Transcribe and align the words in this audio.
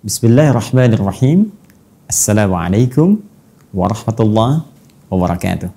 بسم 0.00 0.32
الله 0.32 0.56
الرحمن 0.56 0.90
الرحيم 0.96 1.38
السلام 2.08 2.48
عليكم 2.48 3.08
ورحمة 3.76 4.18
الله 4.20 4.52
وبركاته 5.12 5.68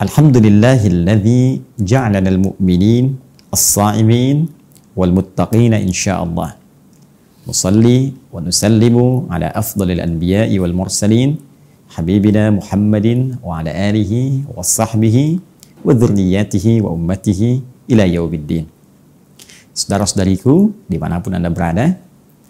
الحمد 0.00 0.36
لله 0.40 0.80
الذي 0.88 1.44
جعلنا 1.76 2.24
المؤمنين 2.32 3.04
الصائمين 3.52 4.36
والمتقين 4.96 5.72
إن 5.84 5.92
شاء 5.92 6.16
الله 6.24 6.50
نصلي 7.44 8.00
ونسلم 8.32 8.96
على 9.36 9.48
أفضل 9.52 9.88
الأنبياء 9.92 10.48
والمرسلين 10.56 11.30
حبيبنا 11.92 12.56
محمد 12.56 13.06
وعلى 13.44 13.70
آله 13.92 14.12
وصحبه 14.56 15.16
وذرياته 15.84 16.66
وأمته 16.80 17.40
إلى 17.92 18.04
يوم 18.16 18.32
الدين 18.34 18.66
Saudara-saudariku, 19.78 20.74
dimanapun 20.90 21.38
Anda 21.38 21.54
berada, 21.54 21.94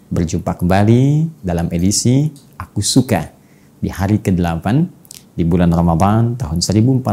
berjumpa 0.09 0.57
kembali 0.57 1.29
dalam 1.45 1.69
edisi 1.69 2.33
Aku 2.57 2.81
Suka 2.81 3.29
di 3.77 3.93
hari 3.93 4.17
ke-8 4.17 4.65
di 5.37 5.45
bulan 5.45 5.69
Ramadan 5.69 6.33
tahun 6.33 6.59
1441 6.59 7.05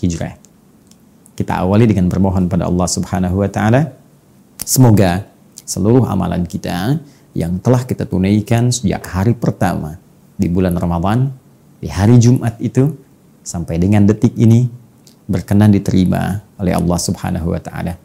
Hijrah. 0.00 0.34
Kita 1.34 1.52
awali 1.58 1.90
dengan 1.90 2.06
bermohon 2.06 2.46
pada 2.46 2.70
Allah 2.70 2.86
Subhanahu 2.86 3.42
wa 3.42 3.50
taala 3.50 3.90
semoga 4.62 5.26
seluruh 5.66 6.06
amalan 6.06 6.46
kita 6.46 7.02
yang 7.34 7.58
telah 7.58 7.82
kita 7.82 8.06
tunaikan 8.06 8.70
sejak 8.70 9.02
hari 9.10 9.34
pertama 9.34 9.98
di 10.38 10.46
bulan 10.46 10.78
Ramadan 10.78 11.26
di 11.82 11.90
hari 11.90 12.22
Jumat 12.22 12.54
itu 12.62 12.94
sampai 13.42 13.82
dengan 13.82 14.06
detik 14.06 14.38
ini 14.38 14.70
berkenan 15.26 15.74
diterima 15.74 16.38
oleh 16.62 16.70
Allah 16.70 16.98
Subhanahu 17.02 17.50
wa 17.50 17.58
taala. 17.58 17.98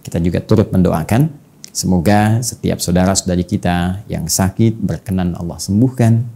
Kita 0.00 0.16
juga 0.16 0.40
turut 0.40 0.72
mendoakan 0.72 1.39
Semoga 1.70 2.42
setiap 2.42 2.82
saudara-saudari 2.82 3.46
kita 3.46 4.02
yang 4.10 4.26
sakit 4.26 4.82
berkenan 4.82 5.38
Allah 5.38 5.54
sembuhkan 5.54 6.26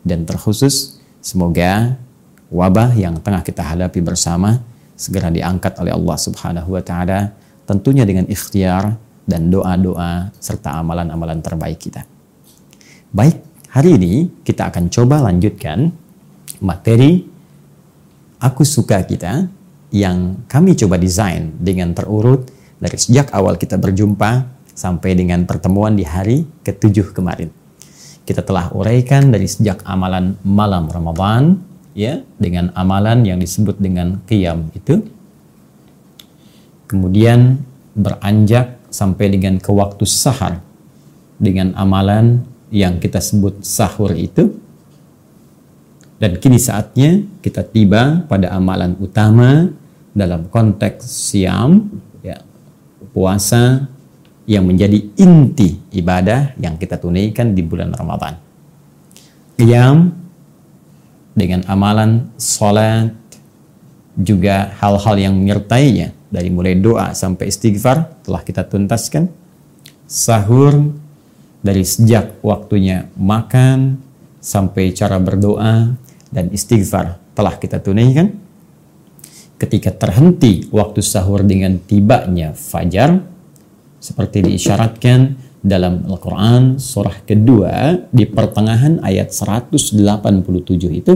dan 0.00 0.24
terkhusus 0.24 0.96
semoga 1.20 2.00
wabah 2.48 2.96
yang 2.96 3.20
tengah 3.20 3.44
kita 3.44 3.60
hadapi 3.60 4.00
bersama 4.00 4.64
segera 4.96 5.28
diangkat 5.28 5.76
oleh 5.76 5.92
Allah 5.92 6.16
Subhanahu 6.16 6.72
wa 6.72 6.80
taala 6.80 7.36
tentunya 7.68 8.08
dengan 8.08 8.24
ikhtiar 8.32 8.96
dan 9.28 9.52
doa-doa 9.52 10.32
serta 10.40 10.80
amalan-amalan 10.80 11.44
terbaik 11.44 11.84
kita. 11.84 12.08
Baik, 13.12 13.44
hari 13.68 14.00
ini 14.00 14.32
kita 14.40 14.72
akan 14.72 14.88
coba 14.88 15.20
lanjutkan 15.28 15.92
materi 16.64 17.28
aku 18.40 18.64
suka 18.64 19.04
kita 19.04 19.52
yang 19.92 20.48
kami 20.48 20.72
coba 20.80 20.96
desain 20.96 21.52
dengan 21.60 21.92
terurut 21.92 22.48
dari 22.80 22.96
sejak 22.96 23.36
awal 23.36 23.60
kita 23.60 23.76
berjumpa 23.76 24.57
sampai 24.78 25.18
dengan 25.18 25.42
pertemuan 25.42 25.98
di 25.98 26.06
hari 26.06 26.46
ketujuh 26.62 27.10
kemarin. 27.10 27.50
Kita 28.22 28.46
telah 28.46 28.70
uraikan 28.70 29.34
dari 29.34 29.50
sejak 29.50 29.82
amalan 29.82 30.38
malam 30.46 30.86
Ramadan 30.86 31.58
ya 31.98 32.22
dengan 32.38 32.70
amalan 32.78 33.26
yang 33.26 33.42
disebut 33.42 33.82
dengan 33.82 34.22
qiyam 34.30 34.70
itu. 34.78 35.02
Kemudian 36.86 37.58
beranjak 37.98 38.78
sampai 38.86 39.26
dengan 39.34 39.58
ke 39.58 39.74
waktu 39.74 40.06
sahar 40.06 40.62
dengan 41.42 41.74
amalan 41.74 42.46
yang 42.70 43.02
kita 43.02 43.18
sebut 43.18 43.66
sahur 43.66 44.14
itu. 44.14 44.54
Dan 46.18 46.38
kini 46.38 46.58
saatnya 46.58 47.22
kita 47.42 47.66
tiba 47.66 48.26
pada 48.26 48.54
amalan 48.54 48.94
utama 48.98 49.70
dalam 50.14 50.50
konteks 50.50 51.06
siam, 51.06 51.94
ya, 52.26 52.42
puasa 53.14 53.86
yang 54.48 54.64
menjadi 54.64 54.96
inti 55.20 55.76
ibadah 55.92 56.56
yang 56.56 56.80
kita 56.80 56.96
tunaikan 56.96 57.52
di 57.52 57.60
bulan 57.60 57.92
Ramadan. 57.92 58.40
Qiyam 59.60 60.08
dengan 61.36 61.68
amalan 61.68 62.32
salat 62.40 63.12
juga 64.16 64.72
hal-hal 64.80 65.20
yang 65.20 65.34
menyertainya 65.36 66.16
dari 66.32 66.48
mulai 66.48 66.80
doa 66.80 67.12
sampai 67.12 67.52
istighfar 67.52 68.24
telah 68.24 68.40
kita 68.40 68.64
tuntaskan. 68.64 69.28
Sahur 70.08 70.96
dari 71.60 71.84
sejak 71.84 72.40
waktunya 72.40 73.12
makan 73.20 74.00
sampai 74.40 74.96
cara 74.96 75.20
berdoa 75.20 75.92
dan 76.32 76.48
istighfar 76.48 77.20
telah 77.36 77.54
kita 77.60 77.84
tunaikan. 77.84 78.32
Ketika 79.60 79.92
terhenti 79.92 80.70
waktu 80.72 81.02
sahur 81.02 81.42
dengan 81.42 81.82
tibanya 81.82 82.54
fajar, 82.54 83.37
seperti 83.98 84.46
diisyaratkan 84.46 85.48
dalam 85.58 86.06
Al-Quran 86.06 86.78
surah 86.78 87.26
kedua 87.26 87.98
di 88.14 88.24
pertengahan 88.30 89.02
ayat 89.02 89.34
187 89.34 89.98
itu 90.94 91.14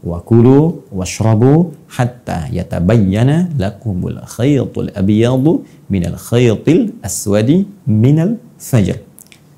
wakulu 0.00 0.88
washrabu 0.88 1.76
hatta 1.92 2.48
yatabayyana 2.48 3.52
lakumul 3.60 4.24
khaytul 4.24 4.88
abyadu 4.96 5.68
minal 5.92 6.16
khaytil 6.16 6.96
aswadi 7.04 7.68
minal 7.84 8.40
fajr. 8.56 9.04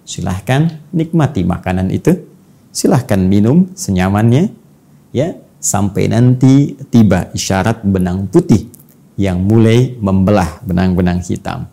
Silahkan 0.02 0.90
nikmati 0.90 1.46
makanan 1.46 1.94
itu. 1.94 2.26
Silahkan 2.75 3.19
minum 3.19 3.70
senyamannya. 3.78 4.50
Ya 5.14 5.38
sampai 5.62 6.10
nanti 6.10 6.75
tiba 6.90 7.30
isyarat 7.34 7.82
benang 7.86 8.26
putih 8.26 8.70
yang 9.19 9.42
mulai 9.42 9.98
membelah 9.98 10.62
benang-benang 10.64 11.20
hitam 11.20 11.66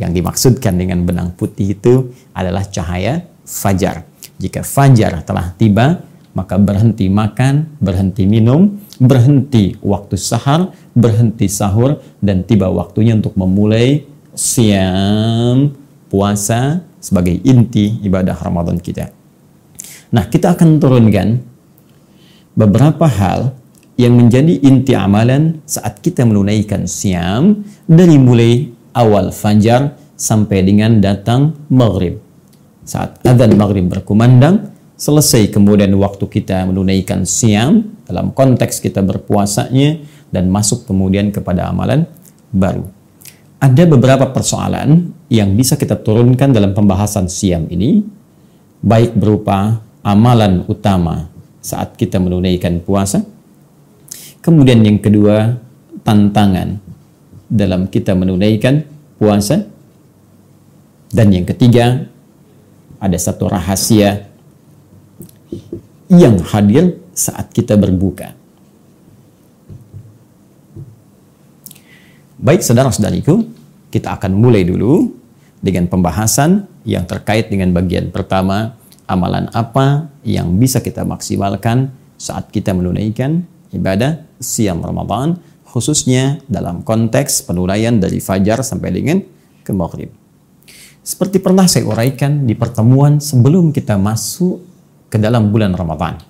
yang 0.00 0.12
dimaksudkan 0.16 0.76
dengan 0.76 1.04
benang 1.04 1.36
putih 1.36 1.76
itu 1.76 2.12
adalah 2.32 2.64
cahaya 2.64 3.28
fajar. 3.44 4.08
Jika 4.40 4.64
fajar 4.64 5.20
telah 5.22 5.52
tiba, 5.54 6.00
maka 6.32 6.56
berhenti 6.56 7.12
makan, 7.12 7.76
berhenti 7.76 8.24
minum, 8.24 8.80
berhenti 8.96 9.76
waktu 9.84 10.16
sahar, 10.16 10.72
berhenti 10.96 11.46
sahur, 11.46 12.00
dan 12.24 12.42
tiba 12.48 12.72
waktunya 12.72 13.12
untuk 13.12 13.36
memulai 13.36 14.08
siam 14.32 15.76
puasa 16.08 16.80
sebagai 16.96 17.36
inti 17.44 18.00
ibadah 18.00 18.36
Ramadan 18.40 18.80
kita. 18.80 19.12
Nah, 20.12 20.28
kita 20.28 20.56
akan 20.56 20.80
turunkan 20.80 21.40
beberapa 22.56 23.08
hal 23.08 23.56
yang 24.00 24.16
menjadi 24.16 24.56
inti 24.64 24.96
amalan 24.96 25.60
saat 25.68 26.00
kita 26.00 26.24
menunaikan 26.24 26.88
siam 26.88 27.64
dari 27.84 28.16
mulai 28.16 28.71
awal 28.92 29.32
fajar 29.32 29.96
sampai 30.14 30.62
dengan 30.62 31.00
datang 31.02 31.56
maghrib. 31.72 32.20
Saat 32.86 33.24
adzan 33.26 33.58
maghrib 33.58 33.88
berkumandang, 33.90 34.70
selesai 34.94 35.50
kemudian 35.50 35.90
waktu 35.98 36.24
kita 36.30 36.62
menunaikan 36.68 37.26
siam 37.26 37.98
dalam 38.06 38.30
konteks 38.30 38.78
kita 38.78 39.02
berpuasanya 39.02 39.98
dan 40.30 40.46
masuk 40.46 40.86
kemudian 40.86 41.34
kepada 41.34 41.68
amalan 41.68 42.06
baru. 42.54 42.86
Ada 43.62 43.86
beberapa 43.86 44.26
persoalan 44.34 45.14
yang 45.30 45.54
bisa 45.54 45.78
kita 45.78 45.94
turunkan 45.94 46.50
dalam 46.50 46.74
pembahasan 46.74 47.30
siam 47.30 47.70
ini, 47.70 48.02
baik 48.82 49.14
berupa 49.14 49.78
amalan 50.02 50.66
utama 50.66 51.30
saat 51.62 51.94
kita 51.94 52.18
menunaikan 52.18 52.82
puasa, 52.82 53.22
kemudian 54.42 54.82
yang 54.82 54.98
kedua 54.98 55.62
tantangan 56.02 56.82
dalam 57.52 57.84
kita 57.92 58.16
menunaikan 58.16 58.88
puasa. 59.20 59.68
Dan 61.12 61.28
yang 61.28 61.44
ketiga, 61.44 62.08
ada 62.96 63.18
satu 63.20 63.52
rahasia 63.52 64.32
yang 66.08 66.40
hadir 66.40 66.96
saat 67.12 67.52
kita 67.52 67.76
berbuka. 67.76 68.32
Baik 72.40 72.64
saudara-saudariku, 72.64 73.44
kita 73.92 74.16
akan 74.16 74.32
mulai 74.32 74.64
dulu 74.64 75.12
dengan 75.60 75.86
pembahasan 75.86 76.64
yang 76.88 77.04
terkait 77.04 77.52
dengan 77.52 77.70
bagian 77.76 78.08
pertama, 78.08 78.74
amalan 79.04 79.52
apa 79.52 80.08
yang 80.24 80.56
bisa 80.56 80.80
kita 80.80 81.04
maksimalkan 81.04 81.92
saat 82.16 82.48
kita 82.48 82.72
menunaikan 82.72 83.44
ibadah 83.70 84.24
siam 84.40 84.80
Ramadan 84.82 85.38
khususnya 85.72 86.44
dalam 86.44 86.84
konteks 86.84 87.48
penuraian 87.48 87.96
dari 87.96 88.20
fajar 88.20 88.60
sampai 88.60 88.92
dengan 88.92 89.24
ke 89.64 89.72
maghrib. 89.72 90.12
Seperti 91.00 91.40
pernah 91.40 91.64
saya 91.64 91.88
uraikan 91.88 92.44
di 92.44 92.52
pertemuan 92.52 93.18
sebelum 93.18 93.72
kita 93.72 93.96
masuk 93.96 94.60
ke 95.08 95.16
dalam 95.16 95.48
bulan 95.48 95.72
Ramadan, 95.72 96.20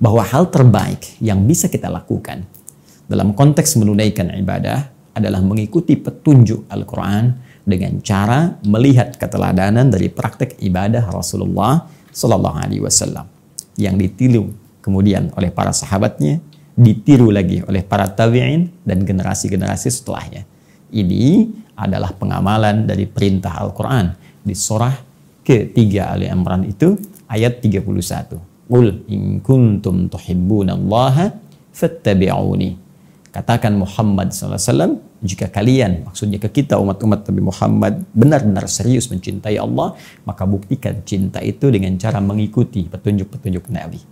bahwa 0.00 0.24
hal 0.24 0.48
terbaik 0.48 1.20
yang 1.20 1.44
bisa 1.44 1.68
kita 1.68 1.92
lakukan 1.92 2.48
dalam 3.06 3.36
konteks 3.36 3.76
menunaikan 3.76 4.32
ibadah 4.40 4.88
adalah 5.12 5.44
mengikuti 5.44 6.00
petunjuk 6.00 6.64
Al-Quran 6.72 7.36
dengan 7.62 8.00
cara 8.00 8.56
melihat 8.64 9.20
keteladanan 9.20 9.92
dari 9.92 10.08
praktek 10.08 10.56
ibadah 10.64 11.04
Rasulullah 11.12 11.86
Sallallahu 12.10 12.56
Alaihi 12.56 12.82
Wasallam 12.82 13.28
yang 13.76 14.00
ditiru 14.00 14.50
kemudian 14.80 15.30
oleh 15.36 15.52
para 15.52 15.70
sahabatnya, 15.70 16.40
ditiru 16.80 17.28
lagi 17.28 17.60
oleh 17.60 17.84
para 17.84 18.08
tabi'in 18.08 18.88
dan 18.88 19.04
generasi-generasi 19.04 19.92
setelahnya. 19.92 20.48
Ini 20.88 21.52
adalah 21.76 22.16
pengamalan 22.16 22.88
dari 22.88 23.04
perintah 23.04 23.60
Al-Quran 23.60 24.16
di 24.40 24.56
surah 24.56 24.96
ketiga 25.44 26.16
Ali 26.16 26.26
Imran 26.32 26.64
itu 26.64 26.96
ayat 27.28 27.60
31. 27.60 28.40
Qul 28.70 29.04
in 29.12 29.44
kuntum 29.44 30.08
tuhibbunallaha 30.08 31.36
fattabi'uni. 31.74 32.80
Katakan 33.30 33.78
Muhammad 33.78 34.34
SAW, 34.34 34.98
jika 35.22 35.46
kalian, 35.46 36.02
maksudnya 36.02 36.42
ke 36.42 36.50
kita 36.50 36.82
umat-umat 36.82 37.30
Nabi 37.30 37.42
Muhammad, 37.46 37.94
benar-benar 38.10 38.66
serius 38.66 39.06
mencintai 39.06 39.54
Allah, 39.54 39.94
maka 40.26 40.42
buktikan 40.50 40.98
cinta 41.06 41.38
itu 41.38 41.70
dengan 41.70 41.94
cara 41.94 42.18
mengikuti 42.18 42.90
petunjuk-petunjuk 42.90 43.70
Nabi. 43.70 44.02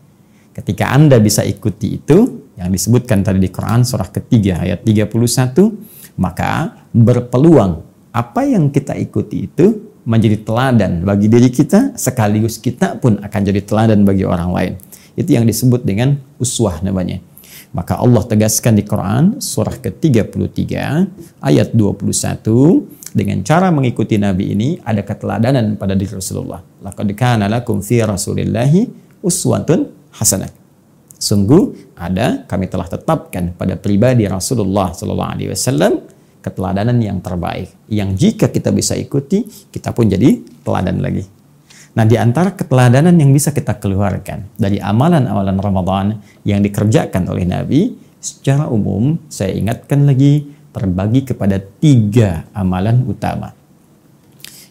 Ketika 0.54 0.94
Anda 0.94 1.18
bisa 1.18 1.42
ikuti 1.42 1.98
itu, 1.98 2.47
yang 2.58 2.74
disebutkan 2.74 3.22
tadi 3.22 3.38
di 3.38 3.50
Quran 3.54 3.86
surah 3.86 4.10
ketiga 4.10 4.66
ayat 4.66 4.82
31, 4.82 6.18
maka 6.18 6.82
berpeluang 6.90 7.86
apa 8.10 8.42
yang 8.42 8.74
kita 8.74 8.98
ikuti 8.98 9.46
itu 9.46 9.94
menjadi 10.02 10.42
teladan 10.42 11.06
bagi 11.06 11.30
diri 11.30 11.52
kita, 11.52 11.94
sekaligus 11.94 12.58
kita 12.58 12.98
pun 12.98 13.22
akan 13.22 13.40
jadi 13.46 13.60
teladan 13.62 14.02
bagi 14.02 14.26
orang 14.26 14.50
lain. 14.50 14.72
Itu 15.14 15.38
yang 15.38 15.46
disebut 15.46 15.86
dengan 15.86 16.18
uswah 16.42 16.82
namanya. 16.82 17.22
Maka 17.70 18.00
Allah 18.00 18.24
tegaskan 18.24 18.80
di 18.80 18.84
Quran 18.88 19.44
surah 19.44 19.76
ke-33 19.78 20.72
ayat 21.44 21.68
21 21.76 23.12
dengan 23.12 23.38
cara 23.44 23.68
mengikuti 23.68 24.16
Nabi 24.16 24.56
ini 24.56 24.68
ada 24.80 25.04
keteladanan 25.04 25.76
pada 25.76 25.92
diri 25.92 26.16
Rasulullah. 26.16 26.64
Laqad 26.80 27.12
kana 27.12 27.44
lakum 27.44 27.84
fi 27.84 28.00
Rasulillahi 28.00 28.88
uswatun 29.20 29.84
hasanah. 30.16 30.67
Sungguh 31.18 31.94
ada 31.98 32.46
kami 32.46 32.70
telah 32.70 32.86
tetapkan 32.86 33.50
pada 33.58 33.74
pribadi 33.74 34.30
Rasulullah 34.30 34.94
sallallahu 34.94 35.30
alaihi 35.34 35.50
wasallam 35.50 36.06
keteladanan 36.38 36.94
yang 37.02 37.18
terbaik 37.18 37.74
yang 37.90 38.14
jika 38.14 38.46
kita 38.46 38.70
bisa 38.70 38.94
ikuti 38.94 39.42
kita 39.74 39.90
pun 39.90 40.06
jadi 40.06 40.38
teladan 40.62 41.02
lagi. 41.02 41.26
Nah, 41.98 42.06
di 42.06 42.14
antara 42.14 42.54
keteladanan 42.54 43.18
yang 43.18 43.34
bisa 43.34 43.50
kita 43.50 43.82
keluarkan 43.82 44.54
dari 44.54 44.78
amalan-amalan 44.78 45.58
Ramadan 45.58 46.06
yang 46.46 46.62
dikerjakan 46.62 47.26
oleh 47.26 47.42
Nabi, 47.42 47.98
secara 48.22 48.70
umum 48.70 49.18
saya 49.26 49.50
ingatkan 49.58 50.06
lagi 50.06 50.46
terbagi 50.70 51.26
kepada 51.26 51.58
tiga 51.58 52.46
amalan 52.54 53.02
utama 53.02 53.50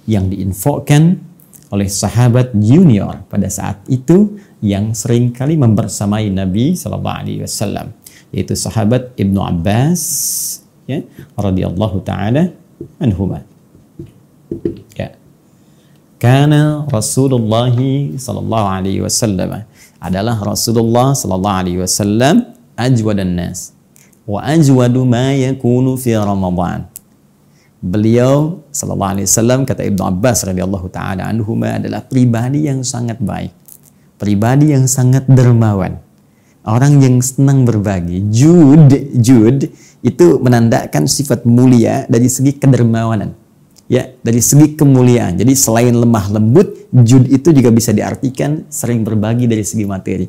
yang 0.07 0.31
diinfokan 0.31 1.19
oleh 1.67 1.91
sahabat 1.91 2.55
junior 2.55 3.27
pada 3.27 3.51
saat 3.51 3.83
itu 3.91 4.39
yang 4.61 4.93
sering 4.97 5.29
kali 5.33 5.55
membersamai 5.57 6.33
Nabi 6.33 6.73
Shallallahu 6.73 7.17
Alaihi 7.21 7.41
Wasallam 7.45 7.93
yaitu 8.31 8.53
sahabat 8.57 9.15
Ibnu 9.15 9.39
Abbas 9.39 10.01
ya 10.87 11.03
radhiyallahu 11.35 12.03
taala 12.03 12.51
anhuma 12.99 13.43
ya 14.95 15.15
karena 16.17 16.83
Rasulullah 16.89 17.69
sallallahu 18.17 18.67
alaihi 18.67 19.05
wasallam 19.05 19.69
adalah 20.01 20.35
Rasulullah 20.41 21.13
sallallahu 21.13 21.57
alaihi 21.61 21.79
wasallam 21.79 22.57
ajwadan 22.73 23.37
nas 23.37 23.77
wa 24.25 24.41
ajwadu 24.43 25.07
ma 25.07 25.31
yakunu 25.31 25.95
fi 25.95 26.17
Ramadan. 26.17 26.89
Beliau 27.77 28.65
sallallahu 28.73 29.13
alaihi 29.13 29.29
wasallam 29.29 29.59
kata 29.63 29.85
Ibnu 29.85 30.01
Abbas 30.03 30.41
radhiyallahu 30.49 30.89
taala 30.89 31.29
anhuma 31.29 31.77
adalah 31.77 32.01
pribadi 32.01 32.65
yang 32.65 32.81
sangat 32.81 33.21
baik. 33.21 33.53
Pribadi 34.17 34.73
yang 34.73 34.89
sangat 34.89 35.29
dermawan. 35.29 36.01
Orang 36.67 36.99
yang 36.99 37.23
senang 37.23 37.63
berbagi. 37.63 38.27
Jud, 38.27 38.91
jud 39.17 39.71
itu 40.03 40.25
menandakan 40.41 41.07
sifat 41.07 41.47
mulia 41.47 42.03
dari 42.11 42.27
segi 42.27 42.57
kedermawanan 42.57 43.47
ya 43.87 44.03
dari 44.21 44.43
segi 44.43 44.75
kemuliaan. 44.75 45.39
Jadi 45.39 45.53
selain 45.55 45.95
lemah 45.95 46.27
lembut, 46.31 46.87
jud 46.91 47.25
itu 47.27 47.49
juga 47.55 47.71
bisa 47.71 47.95
diartikan 47.95 48.67
sering 48.67 49.01
berbagi 49.01 49.47
dari 49.47 49.63
segi 49.63 49.87
materi. 49.87 50.27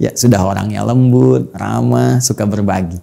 Ya 0.00 0.14
sudah 0.14 0.42
orangnya 0.42 0.82
lembut, 0.82 1.52
ramah, 1.54 2.18
suka 2.22 2.48
berbagi. 2.48 2.98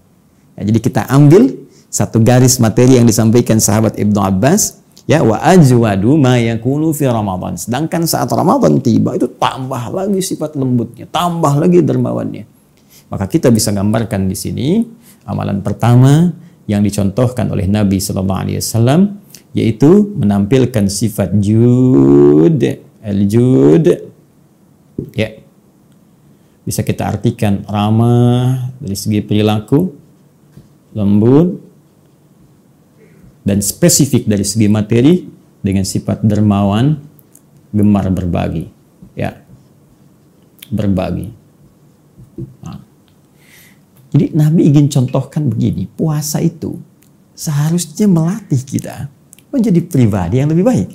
Ya, 0.59 0.67
jadi 0.67 0.79
kita 0.83 1.01
ambil 1.07 1.55
satu 1.87 2.19
garis 2.19 2.59
materi 2.59 2.99
yang 2.99 3.07
disampaikan 3.07 3.61
sahabat 3.61 3.95
Ibnu 3.95 4.19
Abbas, 4.19 4.83
ya 5.09 5.25
wa 5.25 5.41
ajwadu 5.41 6.13
ma 6.21 6.37
yakunu 6.37 6.93
fi 6.93 7.09
Ramadan. 7.09 7.57
Sedangkan 7.57 8.05
saat 8.05 8.29
Ramadan 8.29 8.77
tiba 8.77 9.17
itu 9.17 9.25
tambah 9.25 9.89
lagi 9.89 10.21
sifat 10.21 10.53
lembutnya, 10.53 11.09
tambah 11.09 11.57
lagi 11.57 11.81
dermawannya. 11.81 12.45
Maka 13.09 13.25
kita 13.25 13.49
bisa 13.49 13.73
gambarkan 13.73 14.29
di 14.29 14.37
sini 14.37 14.85
amalan 15.25 15.65
pertama 15.65 16.29
yang 16.69 16.85
dicontohkan 16.85 17.49
oleh 17.49 17.65
Nabi 17.65 17.97
Sallallahu 17.97 18.41
Alaihi 18.45 18.61
Wasallam 18.61 19.17
yaitu 19.57 20.13
menampilkan 20.13 20.85
sifat 20.85 21.33
jud 21.41 22.61
al-jud 23.01 23.85
ya 25.17 25.29
bisa 26.61 26.85
kita 26.85 27.09
artikan 27.09 27.65
ramah 27.65 28.69
dari 28.77 28.93
segi 28.93 29.25
perilaku 29.25 29.89
lembut 30.93 31.68
dan 33.49 33.65
spesifik 33.65 34.29
dari 34.29 34.45
segi 34.45 34.69
materi 34.69 35.25
dengan 35.65 35.81
sifat 35.81 36.21
dermawan 36.21 37.01
gemar 37.73 38.05
berbagi 38.13 38.69
ya 39.17 39.33
berbagi 40.69 41.33
nah. 42.61 42.77
jadi 44.13 44.25
Nabi 44.37 44.69
ingin 44.69 44.85
contohkan 44.93 45.49
begini 45.49 45.89
puasa 45.89 46.37
itu 46.45 46.77
seharusnya 47.33 48.05
melatih 48.05 48.61
kita 48.61 49.09
menjadi 49.49 49.81
pribadi 49.85 50.43
yang 50.43 50.49
lebih 50.51 50.65
baik. 50.65 50.89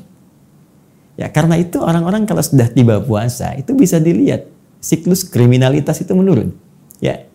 Ya, 1.14 1.30
karena 1.30 1.56
itu 1.56 1.78
orang-orang 1.78 2.26
kalau 2.26 2.42
sudah 2.42 2.66
tiba 2.70 2.98
puasa 2.98 3.54
itu 3.54 3.70
bisa 3.72 4.02
dilihat 4.02 4.50
siklus 4.82 5.22
kriminalitas 5.22 6.02
itu 6.02 6.10
menurun. 6.14 6.54
Ya. 6.98 7.30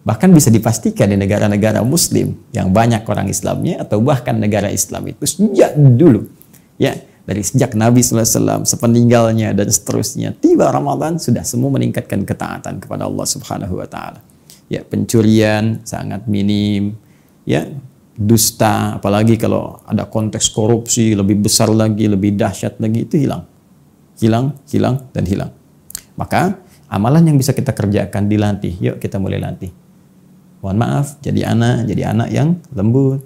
Bahkan 0.00 0.32
bisa 0.32 0.48
dipastikan 0.48 1.12
di 1.12 1.16
negara-negara 1.20 1.84
muslim 1.84 2.32
yang 2.56 2.72
banyak 2.72 3.04
orang 3.04 3.28
Islamnya 3.28 3.84
atau 3.84 4.00
bahkan 4.00 4.32
negara 4.32 4.72
Islam 4.72 5.12
itu 5.12 5.28
sejak 5.28 5.76
dulu. 5.76 6.24
Ya, 6.80 6.96
dari 7.28 7.44
sejak 7.44 7.76
Nabi 7.76 8.00
SAW, 8.00 8.64
sepeninggalnya 8.64 9.52
dan 9.52 9.68
seterusnya. 9.68 10.32
Tiba 10.40 10.72
Ramadan 10.72 11.20
sudah 11.20 11.44
semua 11.44 11.68
meningkatkan 11.76 12.24
ketaatan 12.24 12.80
kepada 12.80 13.04
Allah 13.04 13.26
Subhanahu 13.28 13.76
wa 13.76 13.84
taala. 13.84 14.24
Ya, 14.72 14.80
pencurian 14.88 15.84
sangat 15.84 16.24
minim, 16.24 16.96
ya, 17.44 17.68
dusta, 18.16 18.96
apalagi 18.96 19.36
kalau 19.36 19.84
ada 19.84 20.08
konteks 20.08 20.48
korupsi 20.48 21.12
lebih 21.12 21.44
besar 21.44 21.68
lagi, 21.68 22.08
lebih 22.08 22.40
dahsyat 22.40 22.80
lagi 22.80 23.04
itu 23.04 23.20
hilang. 23.20 23.44
Hilang, 24.16 24.56
hilang 24.68 25.08
dan 25.12 25.24
hilang. 25.28 25.52
Maka 26.16 26.60
amalan 26.88 27.32
yang 27.32 27.36
bisa 27.40 27.56
kita 27.56 27.72
kerjakan 27.72 28.28
dilatih. 28.28 28.76
Yuk 28.80 28.96
kita 29.00 29.16
mulai 29.16 29.40
latih. 29.40 29.72
Mohon 30.60 30.78
maaf, 30.80 31.06
jadi 31.24 31.52
anak, 31.56 31.88
jadi 31.88 32.02
anak 32.12 32.28
yang 32.28 32.48
lembut. 32.76 33.24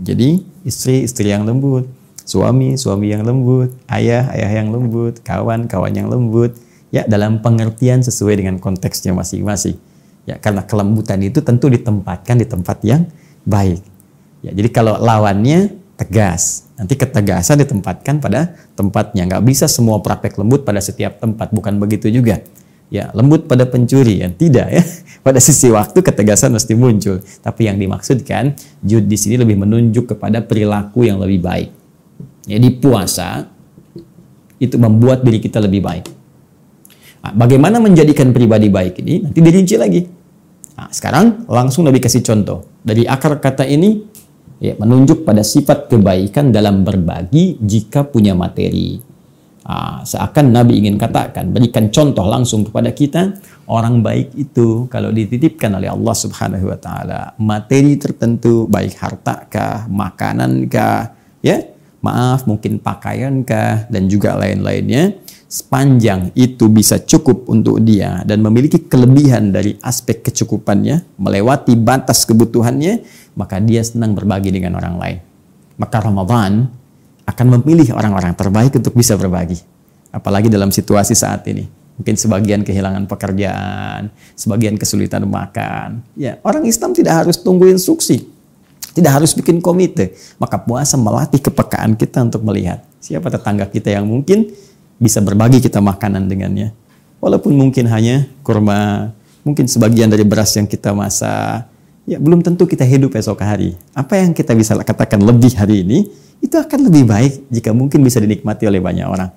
Jadi 0.00 0.44
istri, 0.68 1.04
istri 1.04 1.32
yang 1.32 1.48
lembut. 1.48 1.88
Suami, 2.24 2.76
suami 2.76 3.12
yang 3.12 3.24
lembut. 3.24 3.72
Ayah, 3.88 4.28
ayah 4.36 4.60
yang 4.60 4.72
lembut. 4.72 5.20
Kawan, 5.24 5.68
kawan 5.68 5.92
yang 5.96 6.08
lembut. 6.12 6.56
Ya, 6.92 7.08
dalam 7.08 7.40
pengertian 7.40 8.04
sesuai 8.04 8.38
dengan 8.38 8.56
konteksnya 8.60 9.16
masing-masing. 9.16 9.80
Ya, 10.28 10.36
karena 10.36 10.64
kelembutan 10.64 11.20
itu 11.24 11.40
tentu 11.40 11.72
ditempatkan 11.72 12.40
di 12.40 12.46
tempat 12.48 12.80
yang 12.84 13.08
baik 13.44 13.94
Ya, 14.44 14.52
jadi 14.52 14.68
kalau 14.68 15.00
lawannya 15.00 15.72
tegas, 15.96 16.68
nanti 16.76 17.00
ketegasan 17.00 17.64
ditempatkan 17.64 18.20
pada 18.20 18.52
tempatnya. 18.76 19.24
Nggak 19.24 19.44
bisa 19.48 19.64
semua 19.64 20.04
praktek 20.04 20.36
lembut 20.36 20.68
pada 20.68 20.84
setiap 20.84 21.16
tempat, 21.16 21.48
bukan 21.48 21.80
begitu 21.80 22.12
juga. 22.12 22.44
Ya, 22.92 23.10
lembut 23.16 23.48
pada 23.48 23.64
pencuri, 23.64 24.22
ya 24.22 24.28
tidak 24.30 24.68
ya. 24.70 24.84
Pada 25.24 25.40
sisi 25.40 25.72
waktu 25.72 26.04
ketegasan 26.04 26.52
mesti 26.52 26.76
muncul. 26.76 27.16
Tapi 27.40 27.64
yang 27.64 27.80
dimaksudkan, 27.80 28.52
jud 28.84 29.08
di 29.08 29.16
sini 29.16 29.40
lebih 29.40 29.56
menunjuk 29.56 30.12
kepada 30.12 30.44
perilaku 30.44 31.08
yang 31.08 31.16
lebih 31.16 31.40
baik. 31.40 31.72
Jadi 32.44 32.68
puasa 32.76 33.48
itu 34.60 34.76
membuat 34.76 35.24
diri 35.24 35.40
kita 35.40 35.64
lebih 35.64 35.80
baik. 35.80 36.04
Nah, 37.24 37.32
bagaimana 37.32 37.80
menjadikan 37.80 38.36
pribadi 38.36 38.68
baik 38.68 39.00
ini? 39.00 39.24
Nanti 39.24 39.40
dirinci 39.40 39.74
lagi. 39.80 40.00
Nah, 40.76 40.92
sekarang 40.92 41.48
langsung 41.48 41.88
Nabi 41.88 42.04
kasih 42.04 42.20
contoh. 42.20 42.68
Dari 42.84 43.08
akar 43.08 43.40
kata 43.40 43.64
ini 43.64 44.04
ya, 44.60 44.76
menunjuk 44.76 45.24
pada 45.24 45.40
sifat 45.40 45.88
kebaikan 45.88 46.52
dalam 46.52 46.84
berbagi 46.84 47.56
jika 47.64 48.04
punya 48.04 48.36
materi. 48.36 49.13
Ah, 49.64 50.04
seakan 50.04 50.52
Nabi 50.52 50.76
ingin 50.76 51.00
katakan, 51.00 51.48
berikan 51.48 51.88
contoh 51.88 52.28
langsung 52.28 52.68
kepada 52.68 52.92
kita, 52.92 53.32
orang 53.64 54.04
baik 54.04 54.36
itu 54.36 54.84
kalau 54.92 55.08
dititipkan 55.08 55.72
oleh 55.80 55.88
Allah 55.88 56.12
Subhanahu 56.12 56.68
wa 56.68 56.76
taala 56.76 57.32
materi 57.40 57.96
tertentu 57.96 58.68
baik 58.68 58.92
harta 59.00 59.48
kah, 59.48 59.88
makanan 59.88 60.68
kah, 60.68 61.16
ya, 61.40 61.64
maaf 62.04 62.44
mungkin 62.44 62.76
pakaian 62.76 63.40
kah 63.40 63.88
dan 63.88 64.04
juga 64.04 64.36
lain-lainnya, 64.36 65.16
sepanjang 65.48 66.36
itu 66.36 66.68
bisa 66.68 67.00
cukup 67.00 67.48
untuk 67.48 67.80
dia 67.80 68.20
dan 68.28 68.44
memiliki 68.44 68.84
kelebihan 68.84 69.48
dari 69.48 69.80
aspek 69.80 70.28
kecukupannya, 70.28 71.16
melewati 71.16 71.72
batas 71.72 72.28
kebutuhannya, 72.28 73.00
maka 73.32 73.64
dia 73.64 73.80
senang 73.80 74.12
berbagi 74.12 74.52
dengan 74.52 74.76
orang 74.76 75.00
lain. 75.00 75.18
Maka 75.80 76.04
Ramadan 76.04 76.83
akan 77.24 77.60
memilih 77.60 77.96
orang-orang 77.96 78.36
terbaik 78.36 78.76
untuk 78.76 78.92
bisa 78.92 79.16
berbagi. 79.16 79.60
Apalagi 80.14 80.52
dalam 80.52 80.70
situasi 80.70 81.16
saat 81.16 81.42
ini. 81.50 81.66
Mungkin 81.94 82.18
sebagian 82.18 82.66
kehilangan 82.66 83.06
pekerjaan, 83.06 84.10
sebagian 84.34 84.74
kesulitan 84.74 85.22
makan. 85.30 86.02
Ya, 86.18 86.42
orang 86.42 86.66
Islam 86.66 86.90
tidak 86.90 87.24
harus 87.24 87.38
tunggu 87.38 87.70
instruksi. 87.70 88.26
Tidak 88.94 89.10
harus 89.10 89.34
bikin 89.34 89.62
komite. 89.62 90.14
Maka 90.38 90.58
puasa 90.58 90.98
melatih 90.98 91.38
kepekaan 91.38 91.94
kita 91.94 92.22
untuk 92.22 92.42
melihat 92.46 92.82
siapa 92.98 93.30
tetangga 93.30 93.66
kita 93.70 93.94
yang 93.94 94.06
mungkin 94.06 94.50
bisa 94.98 95.22
berbagi 95.22 95.62
kita 95.62 95.78
makanan 95.82 96.26
dengannya. 96.26 96.74
Walaupun 97.22 97.54
mungkin 97.54 97.86
hanya 97.90 98.26
kurma, 98.42 99.10
mungkin 99.46 99.68
sebagian 99.70 100.10
dari 100.10 100.22
beras 100.26 100.54
yang 100.56 100.66
kita 100.66 100.92
masak, 100.92 101.66
ya 102.08 102.20
belum 102.20 102.40
tentu 102.44 102.64
kita 102.68 102.84
hidup 102.84 103.14
esok 103.16 103.40
hari. 103.44 103.76
Apa 103.92 104.20
yang 104.20 104.32
kita 104.32 104.52
bisa 104.56 104.76
katakan 104.80 105.20
lebih 105.20 105.52
hari 105.56 105.84
ini, 105.84 106.08
itu 106.44 106.60
akan 106.60 106.92
lebih 106.92 107.08
baik 107.08 107.48
jika 107.48 107.72
mungkin 107.72 108.04
bisa 108.04 108.20
dinikmati 108.20 108.68
oleh 108.68 108.84
banyak 108.84 109.08
orang. 109.08 109.32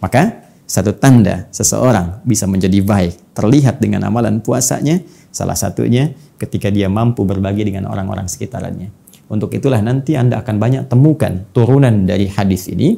Maka 0.00 0.48
satu 0.64 0.96
tanda 0.96 1.44
seseorang 1.52 2.24
bisa 2.24 2.48
menjadi 2.48 2.80
baik 2.80 3.36
terlihat 3.36 3.76
dengan 3.76 4.08
amalan 4.08 4.40
puasanya, 4.40 5.04
salah 5.28 5.58
satunya 5.58 6.16
ketika 6.40 6.72
dia 6.72 6.88
mampu 6.88 7.28
berbagi 7.28 7.68
dengan 7.68 7.92
orang-orang 7.92 8.24
sekitarnya. 8.24 8.88
Untuk 9.28 9.52
itulah 9.52 9.78
nanti 9.84 10.16
Anda 10.16 10.40
akan 10.40 10.56
banyak 10.56 10.82
temukan 10.88 11.44
turunan 11.52 12.08
dari 12.08 12.26
hadis 12.26 12.66
ini 12.72 12.96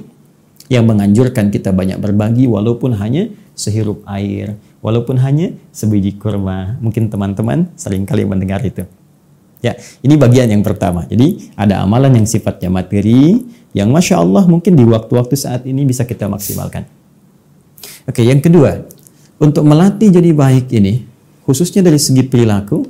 yang 0.70 0.86
menganjurkan 0.88 1.52
kita 1.52 1.74
banyak 1.74 2.00
berbagi 2.00 2.48
walaupun 2.48 2.96
hanya 2.96 3.28
sehirup 3.52 4.06
air, 4.08 4.56
walaupun 4.80 5.20
hanya 5.20 5.52
sebiji 5.74 6.16
kurma. 6.16 6.80
Mungkin 6.80 7.12
teman-teman 7.12 7.68
sering 7.76 8.08
kali 8.08 8.24
mendengar 8.24 8.64
itu. 8.64 8.86
Ya, 9.62 9.78
ini 10.02 10.18
bagian 10.18 10.50
yang 10.50 10.66
pertama. 10.66 11.06
Jadi 11.06 11.54
ada 11.54 11.86
amalan 11.86 12.18
yang 12.18 12.26
sifatnya 12.26 12.66
materi, 12.66 13.46
yang 13.70 13.94
masya 13.94 14.18
Allah 14.18 14.42
mungkin 14.50 14.74
di 14.74 14.82
waktu-waktu 14.82 15.38
saat 15.38 15.62
ini 15.70 15.86
bisa 15.86 16.02
kita 16.02 16.26
maksimalkan. 16.26 16.82
Oke, 18.10 18.26
yang 18.26 18.42
kedua, 18.42 18.82
untuk 19.38 19.62
melatih 19.62 20.10
jadi 20.10 20.34
baik 20.34 20.66
ini, 20.74 21.06
khususnya 21.46 21.86
dari 21.86 22.02
segi 22.02 22.26
perilaku, 22.26 22.82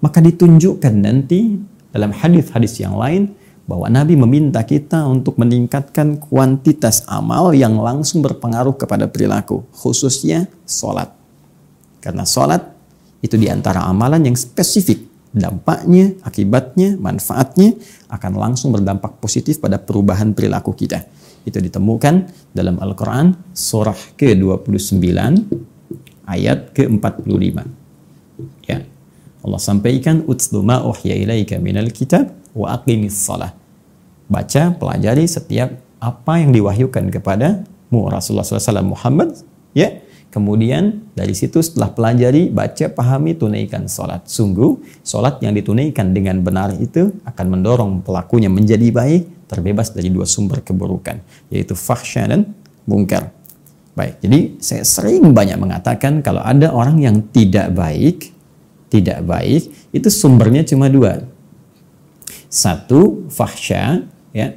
maka 0.00 0.24
ditunjukkan 0.24 0.94
nanti 0.96 1.60
dalam 1.92 2.16
hadis-hadis 2.16 2.80
yang 2.80 2.96
lain 2.96 3.36
bahwa 3.68 3.92
Nabi 3.92 4.16
meminta 4.16 4.64
kita 4.64 5.04
untuk 5.04 5.36
meningkatkan 5.36 6.16
kuantitas 6.16 7.04
amal 7.04 7.52
yang 7.52 7.76
langsung 7.76 8.24
berpengaruh 8.24 8.72
kepada 8.80 9.04
perilaku, 9.04 9.68
khususnya 9.76 10.48
sholat. 10.64 11.12
Karena 12.00 12.24
sholat 12.24 12.72
itu 13.20 13.36
di 13.36 13.52
antara 13.52 13.84
amalan 13.84 14.32
yang 14.32 14.34
spesifik 14.34 15.11
dampaknya, 15.32 16.12
akibatnya, 16.22 17.00
manfaatnya 17.00 17.74
akan 18.12 18.32
langsung 18.36 18.70
berdampak 18.76 19.16
positif 19.18 19.58
pada 19.58 19.80
perubahan 19.80 20.36
perilaku 20.36 20.76
kita. 20.76 21.08
Itu 21.42 21.58
ditemukan 21.58 22.14
dalam 22.54 22.78
Al-Quran 22.78 23.34
surah 23.50 23.96
ke-29 24.14 25.02
ayat 26.28 26.70
ke-45. 26.76 27.56
Ya. 28.68 28.86
Allah 29.42 29.60
sampaikan 29.60 30.22
utslu 30.28 30.62
ma 30.62 30.84
uhya 30.86 31.18
ilaika 31.18 31.58
minal 31.58 31.90
kitab 31.90 32.30
wa 32.54 32.70
aqimis 32.78 33.18
salah. 33.18 33.56
Baca, 34.30 34.70
pelajari 34.78 35.26
setiap 35.26 35.82
apa 35.98 36.38
yang 36.38 36.54
diwahyukan 36.54 37.10
kepada 37.10 37.66
mu 37.90 38.06
Rasulullah 38.08 38.46
SAW 38.46 38.82
Muhammad 38.86 39.36
ya 39.76 40.02
Kemudian 40.32 41.12
dari 41.12 41.36
situ 41.36 41.60
setelah 41.60 41.92
pelajari, 41.92 42.48
baca, 42.48 42.88
pahami, 42.88 43.36
tunaikan 43.36 43.84
sholat. 43.84 44.24
Sungguh, 44.24 44.80
sholat 45.04 45.44
yang 45.44 45.52
ditunaikan 45.52 46.16
dengan 46.16 46.40
benar 46.40 46.72
itu 46.80 47.12
akan 47.28 47.46
mendorong 47.52 48.00
pelakunya 48.00 48.48
menjadi 48.48 48.88
baik, 48.88 49.44
terbebas 49.44 49.92
dari 49.92 50.08
dua 50.08 50.24
sumber 50.24 50.64
keburukan, 50.64 51.20
yaitu 51.52 51.76
fahsya 51.76 52.32
dan 52.32 52.48
mungkar. 52.88 53.28
Baik, 53.92 54.24
jadi 54.24 54.56
saya 54.56 54.88
sering 54.88 55.36
banyak 55.36 55.60
mengatakan 55.60 56.24
kalau 56.24 56.40
ada 56.40 56.72
orang 56.72 56.96
yang 57.04 57.28
tidak 57.28 57.68
baik, 57.76 58.32
tidak 58.88 59.20
baik, 59.28 59.68
itu 59.92 60.08
sumbernya 60.08 60.64
cuma 60.64 60.88
dua. 60.88 61.28
Satu, 62.48 63.28
fahsya, 63.28 64.08
ya. 64.32 64.56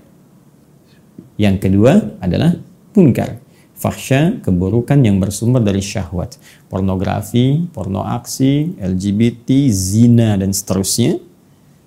Yang 1.36 1.67
kedua 1.67 2.15
adalah 2.24 2.55
mungkar 2.96 3.44
fahsya, 3.75 4.39
keburukan 4.41 4.98
yang 5.03 5.20
bersumber 5.20 5.60
dari 5.62 5.84
syahwat, 5.84 6.39
pornografi, 6.72 7.67
porno 7.70 8.01
aksi, 8.01 8.79
LGBT, 8.79 9.70
zina 9.70 10.39
dan 10.39 10.55
seterusnya. 10.55 11.20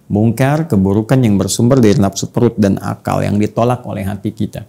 Mungkar, 0.08 0.68
keburukan 0.68 1.20
yang 1.20 1.36
bersumber 1.36 1.80
dari 1.84 2.00
nafsu 2.00 2.32
perut 2.32 2.56
dan 2.56 2.80
akal 2.80 3.20
yang 3.20 3.36
ditolak 3.36 3.84
oleh 3.84 4.08
hati 4.08 4.32
kita. 4.32 4.64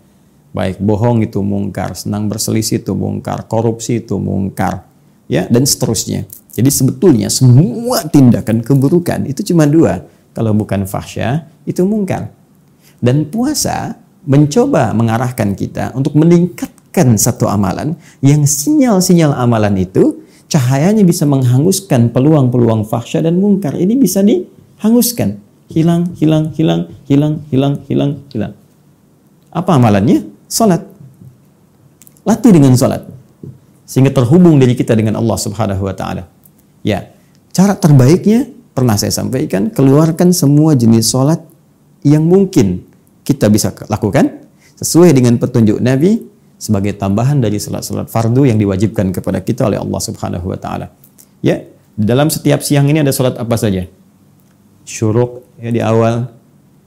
Baik 0.52 0.82
bohong 0.82 1.24
itu 1.24 1.40
mungkar, 1.40 1.96
senang 1.96 2.28
berselisih 2.28 2.84
itu 2.84 2.92
mungkar, 2.92 3.46
korupsi 3.48 4.04
itu 4.04 4.20
mungkar, 4.20 4.84
ya 5.30 5.46
dan 5.48 5.64
seterusnya. 5.64 6.26
Jadi 6.52 6.70
sebetulnya 6.74 7.32
semua 7.32 8.04
tindakan 8.04 8.66
keburukan 8.66 9.30
itu 9.30 9.46
cuma 9.54 9.64
dua. 9.70 10.04
Kalau 10.36 10.52
bukan 10.52 10.84
fahsya, 10.84 11.48
itu 11.64 11.86
mungkar. 11.88 12.34
Dan 13.00 13.30
puasa 13.32 13.96
mencoba 14.28 14.92
mengarahkan 14.92 15.56
kita 15.56 15.96
untuk 15.96 16.20
meningkat 16.20 16.68
menghanguskan 16.89 17.15
satu 17.22 17.46
amalan 17.46 17.93
yang 18.19 18.43
sinyal-sinyal 18.50 19.38
amalan 19.38 19.77
itu 19.77 20.25
cahayanya 20.50 21.05
bisa 21.05 21.29
menghanguskan 21.29 22.10
peluang-peluang 22.10 22.84
fahsya 22.89 23.22
dan 23.22 23.38
mungkar. 23.38 23.77
Ini 23.77 23.93
bisa 23.96 24.25
dihanguskan. 24.25 25.38
Hilang, 25.69 26.17
hilang, 26.17 26.50
hilang, 26.58 26.89
hilang, 27.05 27.46
hilang, 27.53 27.74
hilang, 27.86 28.12
hilang. 28.34 28.53
Apa 29.53 29.77
amalannya? 29.77 30.25
Salat. 30.50 30.81
Latih 32.25 32.50
dengan 32.58 32.74
salat. 32.74 33.05
Sehingga 33.86 34.10
terhubung 34.10 34.58
diri 34.58 34.74
kita 34.74 34.98
dengan 34.98 35.22
Allah 35.22 35.38
Subhanahu 35.38 35.86
wa 35.86 35.93
taala. 35.93 36.25
Ya, 36.81 37.13
cara 37.53 37.77
terbaiknya 37.77 38.50
pernah 38.74 38.98
saya 38.98 39.13
sampaikan, 39.13 39.69
keluarkan 39.69 40.34
semua 40.34 40.74
jenis 40.74 41.10
salat 41.10 41.41
yang 42.01 42.25
mungkin 42.25 42.86
kita 43.22 43.46
bisa 43.51 43.69
lakukan 43.91 44.41
sesuai 44.79 45.13
dengan 45.13 45.38
petunjuk 45.38 45.77
Nabi 45.84 46.28
sebagai 46.60 46.94
tambahan 47.00 47.39
dari 47.39 47.56
salat-salat 47.56 48.12
fardu 48.12 48.44
yang 48.44 48.60
diwajibkan 48.60 49.16
kepada 49.16 49.39
kita 49.39 49.72
oleh 49.72 49.80
Allah 49.80 50.01
Subhanahu 50.04 50.51
wa 50.51 50.60
taala. 50.60 50.92
Ya, 51.39 51.63
dalam 51.96 52.28
setiap 52.28 52.60
siang 52.60 52.92
ini 52.92 53.00
ada 53.00 53.16
salat 53.16 53.39
apa 53.39 53.56
saja? 53.56 53.88
Syuruk 54.84 55.48
ya 55.56 55.72
di 55.72 55.80
awal. 55.80 56.36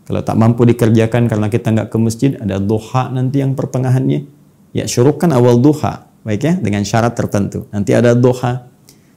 Kalau 0.04 0.20
tak 0.20 0.36
mampu 0.36 0.68
dikerjakan 0.68 1.24
karena 1.24 1.48
kita 1.48 1.72
nggak 1.72 1.88
ke 1.88 1.96
masjid, 1.96 2.30
ada 2.36 2.60
duha 2.60 3.08
nanti 3.08 3.40
yang 3.40 3.56
pertengahannya. 3.56 4.28
Ya, 4.76 4.84
syuruk 4.84 5.24
kan 5.24 5.32
awal 5.32 5.56
duha, 5.56 6.04
baik 6.26 6.42
ya, 6.42 6.52
dengan 6.60 6.84
syarat 6.84 7.16
tertentu. 7.16 7.64
Nanti 7.72 7.96
ada 7.96 8.12
duha. 8.12 8.68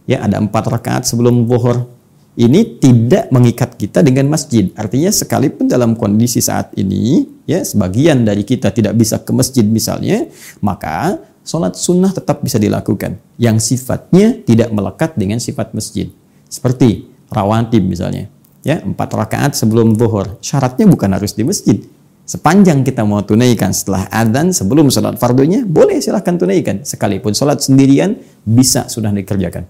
Ya, 0.06 0.22
ada 0.22 0.38
empat 0.38 0.70
rakaat 0.70 1.10
sebelum 1.10 1.50
zuhur 1.50 1.90
ini 2.36 2.78
tidak 2.78 3.32
mengikat 3.32 3.80
kita 3.80 4.04
dengan 4.04 4.28
masjid. 4.28 4.68
Artinya 4.76 5.10
sekalipun 5.10 5.72
dalam 5.72 5.96
kondisi 5.96 6.44
saat 6.44 6.76
ini, 6.76 7.24
ya 7.46 7.62
sebagian 7.62 8.26
dari 8.26 8.46
kita 8.46 8.70
tidak 8.74 8.94
bisa 8.98 9.22
ke 9.22 9.32
masjid 9.32 9.64
misalnya, 9.66 10.30
maka 10.62 11.22
sholat 11.46 11.78
sunnah 11.78 12.12
tetap 12.12 12.42
bisa 12.42 12.58
dilakukan. 12.58 13.18
Yang 13.38 13.74
sifatnya 13.74 14.38
tidak 14.44 14.70
melekat 14.74 15.14
dengan 15.16 15.38
sifat 15.38 15.72
masjid. 15.72 16.10
Seperti 16.50 17.10
rawatib 17.30 17.86
misalnya. 17.86 18.28
Ya, 18.66 18.82
empat 18.82 19.14
rakaat 19.14 19.54
sebelum 19.54 19.94
zuhur. 19.94 20.42
Syaratnya 20.42 20.90
bukan 20.90 21.14
harus 21.14 21.38
di 21.38 21.46
masjid. 21.46 21.78
Sepanjang 22.26 22.82
kita 22.82 23.06
mau 23.06 23.22
tunaikan 23.22 23.70
setelah 23.70 24.10
adzan 24.10 24.50
sebelum 24.50 24.90
sholat 24.90 25.22
fardunya, 25.22 25.62
boleh 25.62 26.02
silahkan 26.02 26.34
tunaikan. 26.34 26.82
Sekalipun 26.82 27.38
sholat 27.38 27.62
sendirian, 27.62 28.18
bisa 28.42 28.90
sudah 28.90 29.14
dikerjakan. 29.14 29.70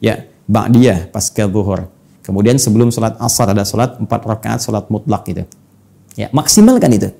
Ya, 0.00 0.24
ba'diyah 0.48 1.12
pasca 1.12 1.44
zuhur 1.44 1.92
Kemudian 2.20 2.60
sebelum 2.60 2.92
sholat 2.92 3.16
asar 3.18 3.50
ada 3.50 3.64
sholat 3.64 3.96
empat 3.96 4.20
rakaat 4.22 4.60
sholat 4.62 4.86
mutlak 4.92 5.24
gitu. 5.26 5.44
Ya, 6.18 6.30
maksimalkan 6.34 6.90
itu. 6.94 7.10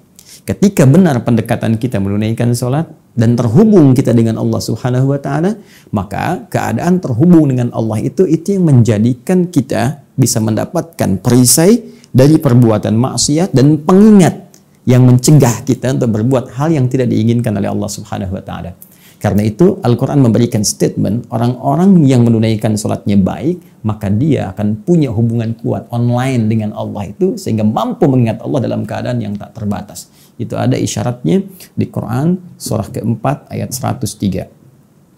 Ketika 0.48 0.88
benar 0.88 1.20
pendekatan 1.22 1.76
kita 1.76 2.00
menunaikan 2.02 2.50
sholat 2.56 2.90
dan 3.14 3.36
terhubung 3.38 3.92
kita 3.94 4.10
dengan 4.10 4.40
Allah 4.40 4.58
Subhanahu 4.58 5.14
wa 5.14 5.20
taala, 5.20 5.54
maka 5.94 6.48
keadaan 6.48 6.98
terhubung 6.98 7.46
dengan 7.52 7.70
Allah 7.70 8.02
itu 8.02 8.26
itu 8.26 8.58
yang 8.58 8.66
menjadikan 8.66 9.46
kita 9.46 10.02
bisa 10.16 10.42
mendapatkan 10.42 11.20
perisai 11.22 11.84
dari 12.10 12.40
perbuatan 12.40 12.96
maksiat 12.98 13.54
dan 13.54 13.78
pengingat 13.78 14.50
yang 14.88 15.06
mencegah 15.06 15.62
kita 15.62 15.94
untuk 15.94 16.18
berbuat 16.18 16.56
hal 16.56 16.74
yang 16.74 16.90
tidak 16.90 17.12
diinginkan 17.12 17.54
oleh 17.54 17.70
Allah 17.70 17.90
Subhanahu 17.92 18.34
wa 18.34 18.42
taala. 18.42 18.74
Karena 19.20 19.44
itu 19.44 19.76
Al-Quran 19.84 20.24
memberikan 20.24 20.64
statement 20.64 21.28
orang-orang 21.28 22.08
yang 22.08 22.24
menunaikan 22.24 22.72
sholatnya 22.80 23.20
baik, 23.20 23.84
maka 23.84 24.08
dia 24.08 24.48
akan 24.56 24.80
punya 24.80 25.12
hubungan 25.12 25.52
kuat 25.60 25.92
online 25.92 26.48
dengan 26.48 26.72
Allah 26.72 27.12
itu 27.12 27.36
sehingga 27.36 27.60
mampu 27.60 28.08
mengingat 28.08 28.40
Allah 28.40 28.64
dalam 28.64 28.88
keadaan 28.88 29.20
yang 29.20 29.36
tak 29.36 29.52
terbatas. 29.52 30.08
Itu 30.40 30.56
ada 30.56 30.72
isyaratnya 30.72 31.44
di 31.76 31.86
Quran 31.92 32.56
surah 32.56 32.88
keempat 32.88 33.52
ayat 33.52 33.76
103. 33.76 34.48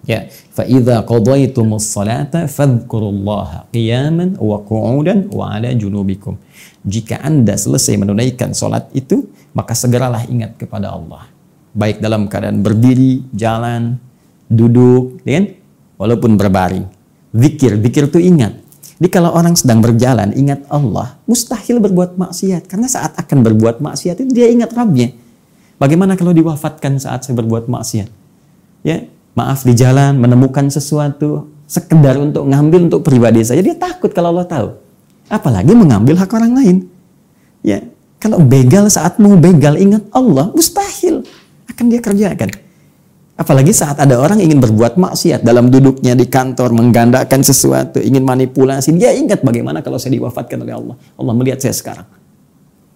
Ya, 0.03 0.27
qadaytumus 1.07 1.87
salata 1.87 2.51
fadhkurullaha 2.51 3.71
qiyaman 3.71 4.35
wa 4.35 4.59
qu'udan 4.67 5.31
wa 5.31 5.55
ala 5.55 5.71
junubikum. 5.71 6.43
Jika 6.83 7.23
Anda 7.23 7.55
selesai 7.55 7.95
menunaikan 8.03 8.51
salat 8.51 8.91
itu, 8.99 9.31
maka 9.55 9.79
segeralah 9.79 10.27
ingat 10.27 10.59
kepada 10.59 10.91
Allah. 10.91 11.31
Baik 11.73 12.05
dalam 12.05 12.29
keadaan 12.29 12.61
berdiri, 12.61 13.25
jalan, 13.33 13.97
duduk, 14.49 15.21
ya 15.25 15.41
kan? 15.41 15.47
Walaupun 15.97 16.37
berbaring. 16.37 16.85
Zikir, 17.33 17.81
zikir 17.81 18.13
itu 18.13 18.21
ingat. 18.21 18.61
Jadi 19.01 19.09
kalau 19.09 19.33
orang 19.33 19.57
sedang 19.57 19.83
berjalan 19.83 20.31
ingat 20.37 20.63
Allah, 20.69 21.17
mustahil 21.27 21.83
berbuat 21.83 22.21
maksiat 22.21 22.71
karena 22.71 22.87
saat 22.87 23.17
akan 23.19 23.43
berbuat 23.43 23.83
maksiat 23.83 24.21
itu 24.23 24.31
dia 24.31 24.53
ingat 24.53 24.71
Rabbnya. 24.71 25.17
Bagaimana 25.81 26.15
kalau 26.15 26.31
diwafatkan 26.31 27.01
saat 27.03 27.27
saya 27.27 27.35
berbuat 27.35 27.67
maksiat? 27.67 28.07
Ya, 28.87 29.11
maaf 29.33 29.65
di 29.65 29.73
jalan 29.73 30.21
menemukan 30.21 30.69
sesuatu 30.69 31.49
sekedar 31.65 32.21
untuk 32.21 32.45
ngambil 32.45 32.93
untuk 32.93 33.01
pribadi 33.01 33.41
saja 33.41 33.65
dia 33.65 33.73
takut 33.73 34.13
kalau 34.13 34.37
Allah 34.37 34.45
tahu 34.45 34.69
apalagi 35.33 35.73
mengambil 35.73 36.21
hak 36.21 36.29
orang 36.37 36.53
lain 36.53 36.77
ya 37.65 37.81
kalau 38.21 38.45
begal 38.45 38.93
saat 38.93 39.17
mau 39.17 39.33
begal 39.41 39.81
ingat 39.81 40.05
Allah 40.13 40.53
mustahil 40.53 41.25
akan 41.83 41.91
dia 41.91 41.99
kerjakan 41.99 42.51
apalagi 43.35 43.75
saat 43.75 43.99
ada 43.99 44.23
orang 44.23 44.39
ingin 44.39 44.63
berbuat 44.63 44.95
maksiat 45.03 45.43
dalam 45.43 45.67
duduknya 45.67 46.15
di 46.15 46.31
kantor 46.31 46.71
menggandakan 46.71 47.43
sesuatu 47.43 47.99
ingin 47.99 48.23
manipulasi 48.23 48.95
dia 48.95 49.11
ingat 49.11 49.43
bagaimana 49.43 49.83
kalau 49.83 49.99
saya 49.99 50.15
diwafatkan 50.15 50.63
oleh 50.63 50.79
Allah. 50.79 50.95
Allah 51.19 51.35
melihat 51.35 51.59
saya 51.59 51.75
sekarang. 51.75 52.07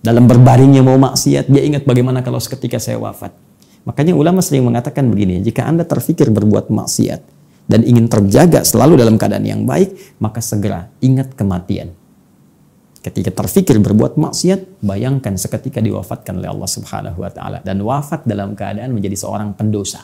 Dalam 0.07 0.31
berbaringnya 0.31 0.87
mau 0.87 0.94
maksiat 0.94 1.51
dia 1.51 1.66
ingat 1.66 1.83
bagaimana 1.83 2.22
kalau 2.22 2.38
seketika 2.38 2.79
saya 2.79 2.94
wafat. 3.03 3.35
Makanya 3.83 4.14
ulama 4.14 4.38
sering 4.38 4.66
mengatakan 4.66 5.11
begini, 5.11 5.42
jika 5.42 5.66
Anda 5.66 5.83
terfikir 5.83 6.31
berbuat 6.31 6.70
maksiat 6.70 7.20
dan 7.66 7.83
ingin 7.83 8.07
terjaga 8.07 8.62
selalu 8.62 8.99
dalam 8.99 9.18
keadaan 9.18 9.46
yang 9.46 9.62
baik, 9.66 10.18
maka 10.22 10.38
segera 10.38 10.90
ingat 11.03 11.35
kematian. 11.35 11.90
Ketika 13.07 13.31
terfikir 13.31 13.79
berbuat 13.79 14.19
maksiat, 14.19 14.83
bayangkan 14.83 15.38
seketika 15.38 15.79
diwafatkan 15.79 16.42
oleh 16.42 16.51
Allah 16.51 16.66
Subhanahu 16.66 17.23
wa 17.23 17.31
taala 17.31 17.62
dan 17.62 17.79
wafat 17.87 18.27
dalam 18.27 18.59
keadaan 18.59 18.90
menjadi 18.90 19.14
seorang 19.14 19.55
pendosa. 19.55 20.03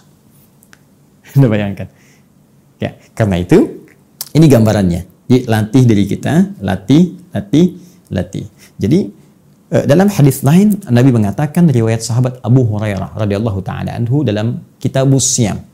Anda 1.35 1.51
bayangkan. 1.51 1.91
Ya, 2.79 2.95
karena 3.19 3.43
itu 3.43 3.83
ini 4.39 4.47
gambarannya. 4.47 5.03
Jadi 5.27 5.51
latih 5.51 5.83
diri 5.83 6.05
kita, 6.07 6.63
latih, 6.63 7.19
latih, 7.35 7.75
latih. 8.15 8.47
Jadi 8.79 9.23
Eh, 9.73 9.89
dalam 9.89 10.05
hadis 10.13 10.45
lain 10.45 10.77
Nabi 10.93 11.17
mengatakan 11.17 11.65
riwayat 11.65 12.05
sahabat 12.05 12.45
Abu 12.45 12.61
Hurairah 12.69 13.17
radhiyallahu 13.17 13.65
taala 13.65 13.97
anhu 13.97 14.21
dalam 14.21 14.61
kitab 14.77 15.09
Siam 15.17 15.65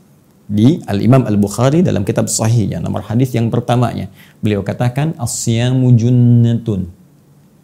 di 0.47 0.79
Al 0.87 1.03
Imam 1.03 1.27
Al 1.27 1.35
Bukhari 1.35 1.83
dalam 1.83 2.07
kitab 2.07 2.31
Sahihnya 2.31 2.79
nomor 2.79 3.03
hadis 3.03 3.35
yang 3.35 3.51
pertamanya 3.51 4.07
beliau 4.39 4.63
katakan 4.63 5.19
asyamu 5.19 5.91
junnatun 5.99 6.87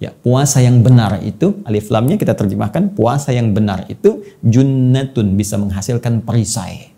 ya 0.06 0.14
puasa 0.14 0.62
yang 0.62 0.86
benar 0.86 1.18
itu 1.26 1.66
alif 1.66 1.90
lamnya 1.90 2.22
kita 2.22 2.38
terjemahkan 2.38 2.94
puasa 2.94 3.34
yang 3.34 3.50
benar 3.58 3.90
itu 3.90 4.22
junnatun 4.46 5.34
bisa 5.34 5.58
menghasilkan 5.58 6.22
perisai 6.22 6.94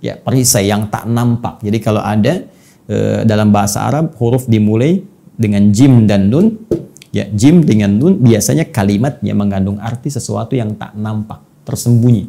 ya 0.00 0.16
perisai 0.16 0.72
yang 0.72 0.88
tak 0.88 1.04
nampak 1.04 1.60
jadi 1.60 1.78
kalau 1.84 2.00
ada 2.00 2.48
e, 2.88 3.28
dalam 3.28 3.52
bahasa 3.52 3.84
Arab 3.84 4.16
huruf 4.16 4.48
dimulai 4.48 5.04
dengan 5.36 5.68
jim 5.68 6.08
dan 6.08 6.32
nun 6.32 6.56
Ya, 7.16 7.24
jim 7.32 7.64
dengan 7.64 7.96
nun 7.96 8.20
biasanya 8.20 8.68
kalimat 8.68 9.24
yang 9.24 9.40
mengandung 9.40 9.80
arti 9.80 10.12
sesuatu 10.12 10.52
yang 10.52 10.76
tak 10.76 10.92
nampak, 11.00 11.40
tersembunyi. 11.64 12.28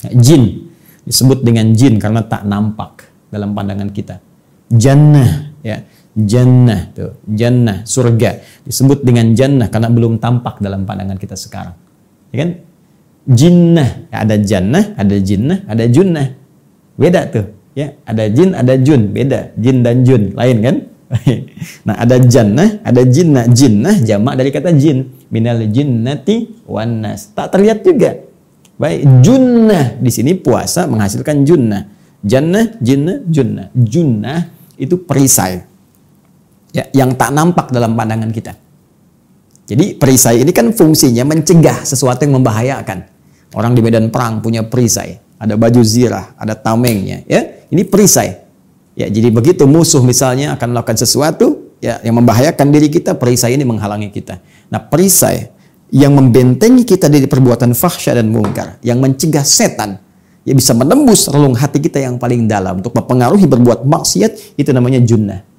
Ya, 0.00 0.10
jin 0.16 0.72
disebut 1.04 1.44
dengan 1.44 1.76
jin 1.76 2.00
karena 2.00 2.24
tak 2.24 2.48
nampak 2.48 3.04
dalam 3.28 3.52
pandangan 3.52 3.92
kita. 3.92 4.24
Jannah, 4.72 5.52
ya, 5.60 5.84
jannah 6.14 6.94
tuh, 6.94 7.18
jannah, 7.26 7.82
surga 7.82 8.40
disebut 8.62 9.02
dengan 9.02 9.34
jannah 9.34 9.66
karena 9.66 9.90
belum 9.90 10.22
tampak 10.22 10.62
dalam 10.62 10.86
pandangan 10.86 11.18
kita 11.18 11.34
sekarang. 11.34 11.74
Ya 12.30 12.46
kan? 12.46 12.50
Jinnah, 13.24 14.10
ya, 14.12 14.16
ada 14.22 14.36
jannah, 14.38 14.84
ada 14.94 15.16
jinnah, 15.18 15.58
ada 15.66 15.84
junnah. 15.90 16.28
Beda 16.94 17.26
tuh, 17.26 17.50
ya. 17.74 17.96
Ada 18.06 18.30
jin, 18.30 18.50
ada 18.54 18.74
jun, 18.78 19.10
beda. 19.10 19.56
Jin 19.58 19.76
dan 19.82 20.04
jun, 20.06 20.22
lain 20.36 20.58
kan? 20.62 20.76
nah, 21.86 21.96
ada 21.98 22.16
jannah, 22.20 22.80
ada 22.84 23.02
jinnah. 23.06 23.44
Jinnah 23.50 23.96
jamak 24.02 24.34
dari 24.38 24.50
kata 24.54 24.70
jin. 24.76 25.14
Minal 25.32 25.66
jinnati 25.70 26.62
wan 26.68 27.02
nas. 27.02 27.32
Tak 27.34 27.54
terlihat 27.54 27.82
juga. 27.82 28.22
Baik, 28.74 29.22
junnah 29.22 29.94
di 29.98 30.10
sini 30.10 30.34
puasa 30.34 30.86
menghasilkan 30.90 31.46
junnah. 31.46 31.86
Jannah, 32.24 32.76
jinnah, 32.82 33.22
junnah. 33.24 33.66
Junnah 33.72 34.40
itu 34.74 34.98
perisai. 35.00 35.73
Ya, 36.74 36.90
yang 36.90 37.14
tak 37.14 37.30
nampak 37.30 37.70
dalam 37.70 37.94
pandangan 37.94 38.34
kita. 38.34 38.58
Jadi 39.64 39.94
perisai 39.94 40.42
ini 40.42 40.50
kan 40.50 40.74
fungsinya 40.74 41.22
mencegah 41.22 41.86
sesuatu 41.86 42.26
yang 42.26 42.42
membahayakan. 42.42 43.06
Orang 43.54 43.78
di 43.78 43.80
medan 43.80 44.10
perang 44.10 44.42
punya 44.42 44.66
perisai, 44.66 45.22
ada 45.38 45.54
baju 45.54 45.80
zirah, 45.86 46.34
ada 46.34 46.58
tamengnya, 46.58 47.22
ya. 47.30 47.62
Ini 47.70 47.86
perisai. 47.86 48.42
Ya, 48.98 49.06
jadi 49.06 49.30
begitu 49.30 49.70
musuh 49.70 50.02
misalnya 50.02 50.54
akan 50.58 50.74
melakukan 50.74 50.98
sesuatu 50.98 51.78
ya 51.78 52.02
yang 52.02 52.18
membahayakan 52.18 52.66
diri 52.74 52.90
kita, 52.90 53.14
perisai 53.14 53.54
ini 53.54 53.62
menghalangi 53.62 54.10
kita. 54.10 54.42
Nah, 54.70 54.82
perisai 54.82 55.54
yang 55.94 56.10
membentengi 56.10 56.82
kita 56.82 57.06
dari 57.06 57.30
perbuatan 57.30 57.70
fahsya 57.70 58.18
dan 58.18 58.34
mungkar, 58.34 58.82
yang 58.82 58.98
mencegah 58.98 59.46
setan 59.46 60.02
ya 60.44 60.52
bisa 60.52 60.76
menembus 60.76 61.30
relung 61.30 61.56
hati 61.56 61.80
kita 61.80 62.02
yang 62.02 62.20
paling 62.20 62.44
dalam 62.50 62.82
untuk 62.82 62.92
mempengaruhi 62.92 63.48
berbuat 63.48 63.86
maksiat 63.86 64.58
itu 64.60 64.70
namanya 64.74 65.00
junnah. 65.00 65.53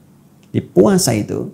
Di 0.56 0.64
puasa 0.64 1.12
itu 1.12 1.52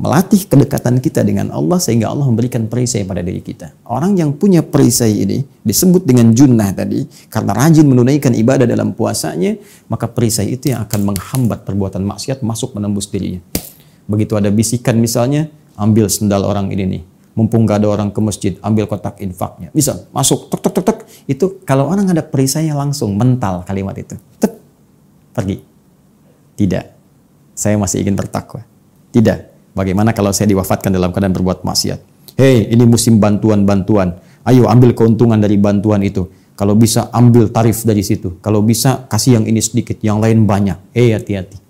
melatih 0.00 0.46
kedekatan 0.46 1.02
kita 1.02 1.20
dengan 1.20 1.52
Allah 1.52 1.76
sehingga 1.76 2.08
Allah 2.08 2.24
memberikan 2.24 2.64
perisai 2.64 3.04
pada 3.04 3.20
diri 3.20 3.44
kita. 3.44 3.76
Orang 3.84 4.16
yang 4.16 4.32
punya 4.32 4.64
perisai 4.64 5.12
ini 5.12 5.44
disebut 5.66 6.06
dengan 6.08 6.32
junnah 6.32 6.72
tadi 6.72 7.04
karena 7.28 7.52
rajin 7.52 7.84
menunaikan 7.84 8.32
ibadah 8.32 8.64
dalam 8.64 8.96
puasanya, 8.96 9.60
maka 9.92 10.08
perisai 10.08 10.54
itu 10.54 10.72
yang 10.72 10.80
akan 10.86 11.12
menghambat 11.12 11.68
perbuatan 11.68 12.00
maksiat 12.08 12.40
masuk 12.40 12.72
menembus 12.72 13.10
dirinya. 13.12 13.44
Begitu 14.08 14.32
ada 14.40 14.48
bisikan 14.48 14.96
misalnya, 14.96 15.52
ambil 15.76 16.08
sendal 16.08 16.48
orang 16.48 16.72
ini 16.72 16.84
nih. 16.88 17.02
Mumpung 17.36 17.68
gak 17.68 17.84
ada 17.84 17.92
orang 17.92 18.10
ke 18.10 18.18
masjid, 18.18 18.52
ambil 18.64 18.88
kotak 18.88 19.20
infaknya. 19.22 19.70
Misal, 19.70 20.08
masuk, 20.10 20.50
tek, 20.50 20.58
tek, 20.58 20.72
tek, 20.74 20.84
tek. 20.88 20.98
Itu 21.30 21.60
kalau 21.62 21.86
orang 21.86 22.10
ada 22.10 22.24
perisainya 22.24 22.74
langsung 22.74 23.14
mental 23.14 23.62
kalimat 23.62 23.94
itu. 23.94 24.18
Tek, 24.42 24.58
pergi. 25.36 25.62
Tidak. 26.58 26.97
Saya 27.58 27.74
masih 27.74 28.06
ingin 28.06 28.14
bertakwa. 28.14 28.62
Tidak 29.10 29.58
Bagaimana 29.78 30.10
kalau 30.10 30.34
saya 30.34 30.50
diwafatkan 30.50 30.90
dalam 30.90 31.14
keadaan 31.14 31.30
berbuat 31.38 31.62
maksiat? 31.62 32.02
Hei, 32.34 32.66
ini 32.66 32.82
musim 32.82 33.22
bantuan-bantuan. 33.22 34.18
Ayo 34.42 34.66
ambil 34.66 34.90
keuntungan 34.90 35.38
dari 35.38 35.54
bantuan 35.54 36.02
itu. 36.02 36.26
Kalau 36.58 36.74
bisa 36.74 37.06
ambil 37.14 37.46
tarif 37.54 37.86
dari 37.86 38.02
situ. 38.02 38.42
Kalau 38.42 38.58
bisa 38.58 39.06
kasih 39.06 39.38
yang 39.38 39.46
ini 39.46 39.62
sedikit, 39.62 40.02
yang 40.02 40.18
lain 40.18 40.50
banyak. 40.50 40.74
Hei, 40.90 41.14
hati-hati. 41.14 41.62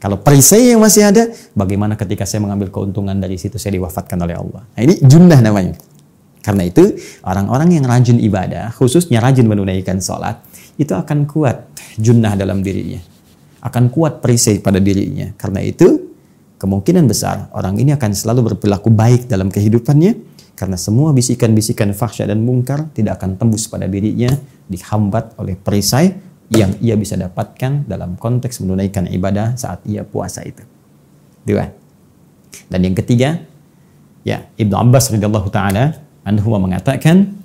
Kalau 0.00 0.16
perisai 0.24 0.72
yang 0.72 0.80
masih 0.80 1.12
ada, 1.12 1.28
bagaimana 1.52 1.92
ketika 2.00 2.24
saya 2.24 2.40
mengambil 2.40 2.72
keuntungan 2.72 3.16
dari 3.16 3.36
situ 3.36 3.60
saya 3.60 3.76
diwafatkan 3.76 4.16
oleh 4.16 4.36
Allah? 4.40 4.64
Nah, 4.72 4.80
ini 4.80 4.96
junnah 5.04 5.40
namanya. 5.44 5.76
Karena 6.40 6.64
itu, 6.64 6.96
orang-orang 7.20 7.76
yang 7.76 7.84
rajin 7.84 8.16
ibadah, 8.16 8.72
khususnya 8.72 9.20
rajin 9.20 9.44
menunaikan 9.44 10.00
sholat, 10.00 10.40
itu 10.80 10.96
akan 10.96 11.28
kuat 11.28 11.68
junnah 12.00 12.32
dalam 12.32 12.64
dirinya. 12.64 13.15
Akan 13.66 13.90
kuat 13.90 14.22
perisai 14.22 14.62
pada 14.62 14.78
dirinya. 14.78 15.34
Karena 15.34 15.58
itu, 15.58 16.14
kemungkinan 16.62 17.04
besar 17.10 17.50
orang 17.50 17.76
ini 17.82 17.90
akan 17.92 18.14
selalu 18.14 18.54
berperilaku 18.54 18.94
baik 18.94 19.26
dalam 19.26 19.50
kehidupannya 19.50 20.36
karena 20.56 20.80
semua 20.80 21.12
bisikan-bisikan 21.12 21.92
fahsya 21.92 22.24
dan 22.24 22.40
mungkar 22.40 22.88
tidak 22.96 23.20
akan 23.20 23.36
tembus 23.36 23.68
pada 23.68 23.84
dirinya 23.84 24.32
dihambat 24.72 25.36
oleh 25.36 25.52
perisai 25.52 26.16
yang 26.48 26.72
ia 26.80 26.96
bisa 26.96 27.18
dapatkan 27.18 27.84
dalam 27.84 28.16
konteks 28.16 28.64
menunaikan 28.64 29.04
ibadah 29.10 29.58
saat 29.58 29.84
ia 29.84 30.06
puasa 30.06 30.46
itu. 30.46 30.64
Dua. 31.44 31.68
Dan 32.72 32.80
yang 32.88 32.96
ketiga, 32.96 33.36
ya 34.24 34.48
Ibnu 34.56 34.74
Abbas 34.74 35.12
radhiyallahu 35.12 35.52
taala 35.52 36.00
anhu 36.24 36.56
mengatakan 36.56 37.36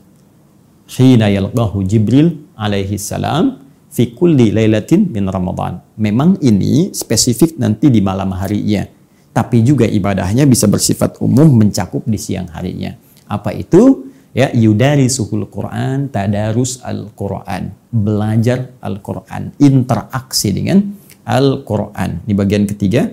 hina 0.87 1.27
yalqahu 1.27 1.83
Jibril 1.83 2.47
alaihi 2.55 2.95
salam 2.95 3.59
fi 3.91 4.15
kulli 4.15 4.55
lailatin 4.55 5.11
min 5.11 5.27
Ramadan. 5.27 5.83
Memang 5.99 6.39
ini 6.39 6.95
spesifik 6.95 7.59
nanti 7.59 7.91
di 7.91 7.99
malam 7.99 8.31
harinya 8.33 9.01
tapi 9.31 9.63
juga 9.63 9.87
ibadahnya 9.87 10.43
bisa 10.43 10.67
bersifat 10.67 11.19
umum 11.23 11.47
mencakup 11.47 12.03
di 12.03 12.19
siang 12.19 12.51
harinya. 12.51 12.91
Apa 13.31 13.55
itu? 13.55 14.11
Ya, 14.31 14.47
yudari 14.55 15.11
suhul 15.11 15.51
Quran, 15.51 16.07
tadarus 16.07 16.79
Al-Quran, 16.87 17.75
belajar 17.91 18.71
Al-Quran, 18.79 19.51
interaksi 19.59 20.55
dengan 20.55 20.79
Al-Quran. 21.27 22.23
Di 22.23 22.31
bagian 22.31 22.63
ketiga, 22.63 23.11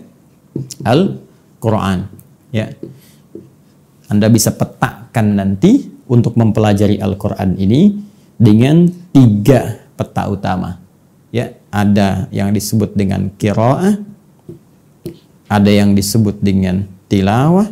Al-Quran. 0.87 1.99
Ya, 2.55 2.71
Anda 4.07 4.31
bisa 4.31 4.55
petakan 4.55 5.43
nanti 5.43 5.91
untuk 6.07 6.39
mempelajari 6.39 7.03
Al-Quran 7.03 7.59
ini 7.59 7.99
dengan 8.39 8.87
tiga 9.11 9.75
peta 9.99 10.31
utama. 10.31 10.79
Ya, 11.35 11.59
ada 11.69 12.31
yang 12.33 12.55
disebut 12.55 12.95
dengan 12.95 13.29
kiroah, 13.35 14.01
ada 15.51 15.69
yang 15.69 15.93
disebut 15.93 16.41
dengan 16.41 16.89
tilawah, 17.11 17.69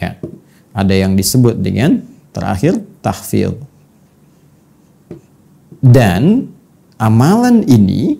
ya, 0.00 0.18
ada 0.74 0.94
yang 0.96 1.14
disebut 1.14 1.60
dengan 1.60 2.02
terakhir 2.34 2.82
tahfil. 3.04 3.60
Dan 5.78 6.50
amalan 6.98 7.62
ini 7.62 8.18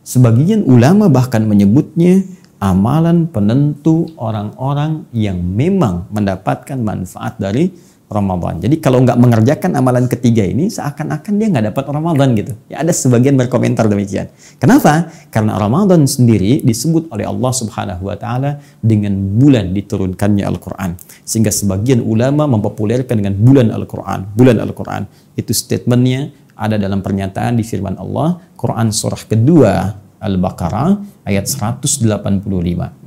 sebagian 0.00 0.64
ulama 0.64 1.12
bahkan 1.12 1.44
menyebutnya 1.44 2.24
amalan 2.64 3.28
penentu 3.28 4.08
orang-orang 4.16 5.04
yang 5.12 5.36
memang 5.36 6.08
mendapatkan 6.08 6.80
manfaat 6.80 7.36
dari 7.36 7.68
Ramadan. 8.14 8.62
Jadi 8.62 8.78
kalau 8.78 9.02
nggak 9.02 9.18
mengerjakan 9.18 9.74
amalan 9.74 10.06
ketiga 10.06 10.46
ini, 10.46 10.70
seakan-akan 10.70 11.32
dia 11.34 11.50
nggak 11.50 11.74
dapat 11.74 11.84
Ramadan 11.90 12.28
gitu. 12.38 12.54
Ya 12.70 12.86
ada 12.86 12.94
sebagian 12.94 13.34
berkomentar 13.34 13.90
demikian. 13.90 14.30
Kenapa? 14.62 15.10
Karena 15.34 15.58
Ramadan 15.58 16.06
sendiri 16.06 16.62
disebut 16.62 17.10
oleh 17.10 17.26
Allah 17.26 17.52
Subhanahu 17.52 18.06
Wa 18.06 18.16
Taala 18.16 18.62
dengan 18.78 19.18
bulan 19.34 19.74
diturunkannya 19.74 20.46
Al-Quran. 20.46 20.94
Sehingga 21.26 21.50
sebagian 21.50 21.98
ulama 21.98 22.46
mempopulerkan 22.46 23.18
dengan 23.18 23.34
bulan 23.34 23.74
Al-Quran. 23.74 24.30
Bulan 24.38 24.62
Al-Quran. 24.62 25.10
Itu 25.34 25.50
statementnya 25.50 26.30
ada 26.54 26.78
dalam 26.78 27.02
pernyataan 27.02 27.58
di 27.58 27.66
firman 27.66 27.98
Allah, 27.98 28.38
Quran 28.54 28.94
surah 28.94 29.26
kedua 29.26 29.98
Al-Baqarah 30.22 31.26
ayat 31.26 31.50
185 31.50 33.04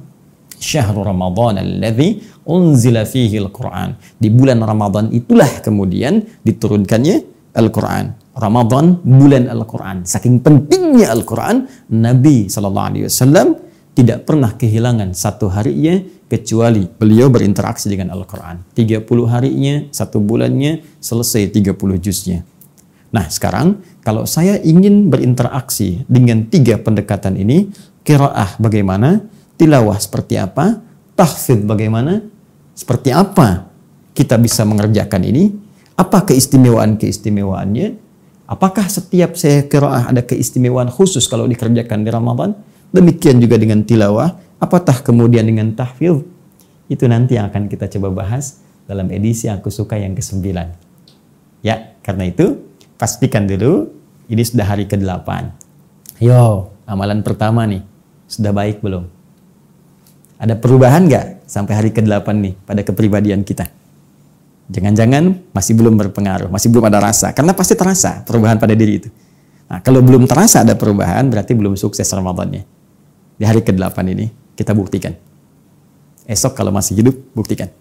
syahrul 0.57 1.05
Ramadan 1.05 1.61
alladzi 1.61 2.36
unzila 2.47 3.03
fihi 3.03 3.35
al-Quran. 3.37 3.99
Di 4.15 4.31
bulan 4.31 4.63
Ramadan 4.63 5.11
itulah 5.11 5.59
kemudian 5.59 6.23
diturunkannya 6.41 7.35
Al-Quran. 7.57 8.13
Ramadan 8.37 9.01
bulan 9.01 9.49
Al-Quran. 9.49 10.05
Saking 10.05 10.45
pentingnya 10.45 11.09
Al-Quran, 11.09 11.65
Nabi 11.89 12.45
Shallallahu 12.47 12.87
Alaihi 12.93 13.05
Wasallam 13.09 13.57
tidak 13.97 14.29
pernah 14.29 14.53
kehilangan 14.53 15.09
satu 15.17 15.49
harinya 15.49 15.97
kecuali 16.29 16.85
beliau 16.85 17.33
berinteraksi 17.33 17.89
dengan 17.89 18.13
Al-Quran. 18.13 18.61
30 18.77 19.03
harinya, 19.25 19.75
satu 19.89 20.21
bulannya, 20.21 20.85
selesai 21.01 21.49
30 21.49 21.97
juznya. 21.97 22.45
Nah 23.09 23.25
sekarang 23.25 23.81
kalau 24.05 24.29
saya 24.29 24.61
ingin 24.61 25.09
berinteraksi 25.09 26.05
dengan 26.05 26.45
tiga 26.45 26.77
pendekatan 26.77 27.41
ini, 27.41 27.73
kiraah 28.05 28.61
bagaimana? 28.61 29.25
tilawah 29.57 29.97
seperti 29.97 30.37
apa, 30.37 30.79
tahfidz 31.17 31.65
bagaimana, 31.65 32.21
seperti 32.77 33.09
apa 33.09 33.73
kita 34.13 34.37
bisa 34.37 34.61
mengerjakan 34.61 35.25
ini, 35.25 35.49
apa 35.97 36.21
keistimewaan-keistimewaannya, 36.29 37.97
apakah 38.45 38.85
setiap 38.85 39.33
saya 39.33 39.65
kiraah 39.65 40.13
ada 40.13 40.21
keistimewaan 40.21 40.93
khusus 40.93 41.25
kalau 41.25 41.49
dikerjakan 41.49 42.05
di 42.05 42.09
Ramadan, 42.13 42.53
demikian 42.93 43.41
juga 43.41 43.57
dengan 43.57 43.81
tilawah, 43.81 44.37
apatah 44.61 45.01
kemudian 45.01 45.49
dengan 45.49 45.73
tahfidz, 45.73 46.21
itu 46.85 47.03
nanti 47.09 47.35
yang 47.41 47.49
akan 47.49 47.65
kita 47.65 47.89
coba 47.97 48.23
bahas 48.23 48.61
dalam 48.85 49.09
edisi 49.09 49.49
Aku 49.49 49.73
Suka 49.73 49.97
yang 49.97 50.13
ke-9. 50.13 50.45
Ya, 51.65 51.97
karena 52.05 52.29
itu 52.29 52.61
pastikan 53.01 53.49
dulu 53.49 53.89
ini 54.29 54.45
sudah 54.45 54.69
hari 54.69 54.85
ke-8. 54.85 55.27
Yo, 56.21 56.71
amalan 56.85 57.25
pertama 57.25 57.65
nih, 57.65 57.81
sudah 58.29 58.53
baik 58.53 58.85
belum? 58.85 59.16
Ada 60.37 60.53
perubahan 60.53 61.09
nggak 61.09 61.49
sampai 61.49 61.73
hari 61.73 61.89
ke-8 61.89 62.27
nih 62.37 62.53
pada 62.61 62.81
kepribadian 62.85 63.41
kita? 63.41 63.65
Jangan-jangan 64.67 65.49
masih 65.55 65.73
belum 65.73 65.95
berpengaruh, 65.95 66.51
masih 66.51 66.69
belum 66.69 66.85
ada 66.91 66.99
rasa. 67.01 67.31
Karena 67.33 67.55
pasti 67.57 67.73
terasa 67.73 68.21
perubahan 68.21 68.59
pada 68.61 68.75
diri 68.77 69.01
itu. 69.01 69.09
Nah, 69.67 69.79
kalau 69.81 70.03
belum 70.03 70.27
terasa 70.27 70.61
ada 70.63 70.75
perubahan, 70.75 71.27
berarti 71.27 71.55
belum 71.55 71.75
sukses 71.79 72.07
Ramadannya. 72.07 72.63
Di 73.37 73.43
hari 73.43 73.63
ke-8 73.63 73.97
ini, 74.13 74.27
kita 74.55 74.77
buktikan. 74.77 75.15
Esok 76.27 76.53
kalau 76.53 76.75
masih 76.75 76.99
hidup, 76.99 77.15
buktikan. 77.31 77.71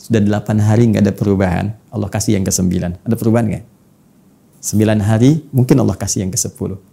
Sudah 0.00 0.18
8 0.18 0.58
hari 0.58 0.90
nggak 0.90 1.02
ada 1.06 1.14
perubahan, 1.14 1.66
Allah 1.94 2.10
kasih 2.10 2.34
yang 2.36 2.44
ke-9. 2.44 3.06
Ada 3.06 3.14
perubahan 3.14 3.46
nggak? 3.46 3.64
9 4.60 5.00
hari, 5.00 5.46
mungkin 5.54 5.76
Allah 5.78 5.94
kasih 5.94 6.26
yang 6.26 6.32
ke-10. 6.34 6.89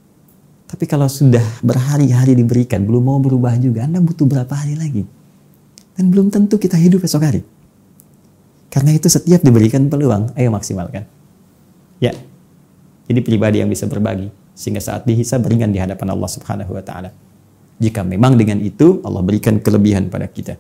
Tapi 0.68 0.84
kalau 0.84 1.08
sudah 1.08 1.44
berhari-hari 1.64 2.36
diberikan, 2.36 2.84
belum 2.84 3.08
mau 3.08 3.20
berubah 3.24 3.56
juga, 3.56 3.88
Anda 3.88 4.04
butuh 4.04 4.28
berapa 4.28 4.52
hari 4.52 4.76
lagi? 4.76 5.08
Dan 5.96 6.12
belum 6.12 6.28
tentu 6.28 6.60
kita 6.60 6.76
hidup 6.76 7.08
esok 7.08 7.24
hari. 7.24 7.42
Karena 8.68 8.92
itu 8.92 9.08
setiap 9.08 9.40
diberikan 9.42 9.88
peluang, 9.88 10.36
ayo 10.36 10.52
maksimalkan. 10.52 11.08
Ya, 12.04 12.12
ini 13.08 13.20
pribadi 13.24 13.64
yang 13.64 13.72
bisa 13.72 13.88
berbagi. 13.88 14.28
Sehingga 14.54 14.84
saat 14.84 15.08
dihisab 15.08 15.48
beringan 15.48 15.72
di 15.72 15.80
hadapan 15.80 16.12
Allah 16.12 16.28
subhanahu 16.28 16.76
wa 16.76 16.84
ta'ala. 16.84 17.16
Jika 17.80 18.04
memang 18.04 18.36
dengan 18.36 18.60
itu 18.60 19.00
Allah 19.08 19.24
berikan 19.24 19.64
kelebihan 19.64 20.12
pada 20.12 20.28
kita. 20.28 20.60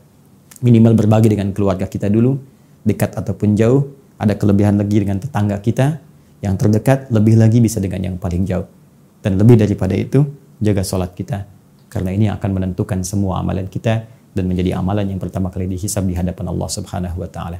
Minimal 0.63 0.95
berbagi 0.95 1.35
dengan 1.35 1.51
keluarga 1.51 1.85
kita 1.89 2.07
dulu, 2.07 2.39
dekat 2.87 3.17
ataupun 3.19 3.59
jauh. 3.59 3.91
Ada 4.17 4.33
kelebihan 4.39 4.79
lagi 4.79 4.97
dengan 5.03 5.21
tetangga 5.21 5.59
kita, 5.61 5.99
yang 6.41 6.55
terdekat 6.57 7.11
lebih 7.13 7.37
lagi 7.37 7.59
bisa 7.61 7.77
dengan 7.77 8.01
yang 8.01 8.15
paling 8.17 8.47
jauh. 8.47 8.76
Dan 9.21 9.41
lebih 9.41 9.57
daripada 9.57 9.93
itu, 9.97 10.23
jaga 10.61 10.81
sholat 10.85 11.13
kita. 11.13 11.45
Karena 11.87 12.11
ini 12.13 12.27
akan 12.29 12.49
menentukan 12.61 13.01
semua 13.01 13.41
amalan 13.41 13.65
kita 13.71 14.05
dan 14.37 14.45
menjadi 14.45 14.77
amalan 14.77 15.09
yang 15.09 15.17
pertama 15.17 15.49
kali 15.49 15.65
dihisab 15.65 16.05
di 16.05 16.13
hadapan 16.13 16.53
Allah 16.53 16.69
Subhanahu 16.69 17.17
wa 17.17 17.29
taala. 17.29 17.57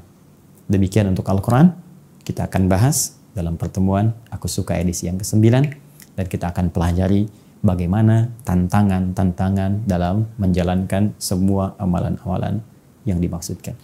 Demikian 0.70 1.10
untuk 1.10 1.26
Al-Qur'an. 1.26 1.74
Kita 2.22 2.46
akan 2.46 2.68
bahas 2.68 3.16
dalam 3.32 3.56
pertemuan 3.56 4.12
Aku 4.30 4.52
Suka 4.52 4.76
edisi 4.76 5.08
yang 5.08 5.16
ke-9 5.16 5.48
dan 6.20 6.26
kita 6.28 6.52
akan 6.52 6.76
pelajari 6.76 7.32
bagaimana 7.64 8.30
tantangan-tantangan 8.44 9.88
dalam 9.88 10.28
menjalankan 10.36 11.16
semua 11.18 11.74
amalan-amalan 11.80 12.60
yang 13.08 13.24
dimaksudkan. 13.24 13.80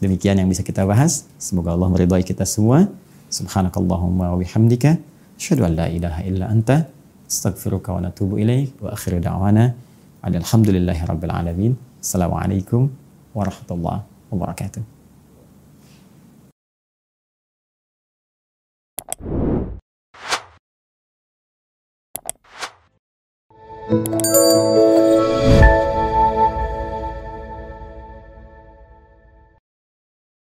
Demikian 0.00 0.36
yang 0.36 0.48
bisa 0.48 0.60
kita 0.60 0.84
bahas. 0.84 1.24
Semoga 1.40 1.72
Allah 1.72 1.88
meridhai 1.88 2.20
kita 2.20 2.44
semua. 2.44 2.84
Subhanakallahumma 3.32 4.34
wa 4.34 4.38
bihamdika 4.38 5.00
asyhadu 5.40 5.64
an 5.64 5.72
la 5.78 5.86
ilaha 5.88 6.20
illa 6.26 6.50
anta 6.50 6.99
أستغفرك 7.30 7.88
ونتوب 7.88 8.34
إليك 8.38 8.72
وآخر 8.82 9.18
دعوانا 9.18 9.74
أن 10.26 10.34
الحمد 10.34 10.68
لله 10.70 11.04
رب 11.04 11.24
العالمين 11.24 11.76
السلام 12.02 12.34
عليكم 12.34 12.90
ورحمة 13.34 13.70
الله 13.70 14.02
وبركاته 14.32 14.82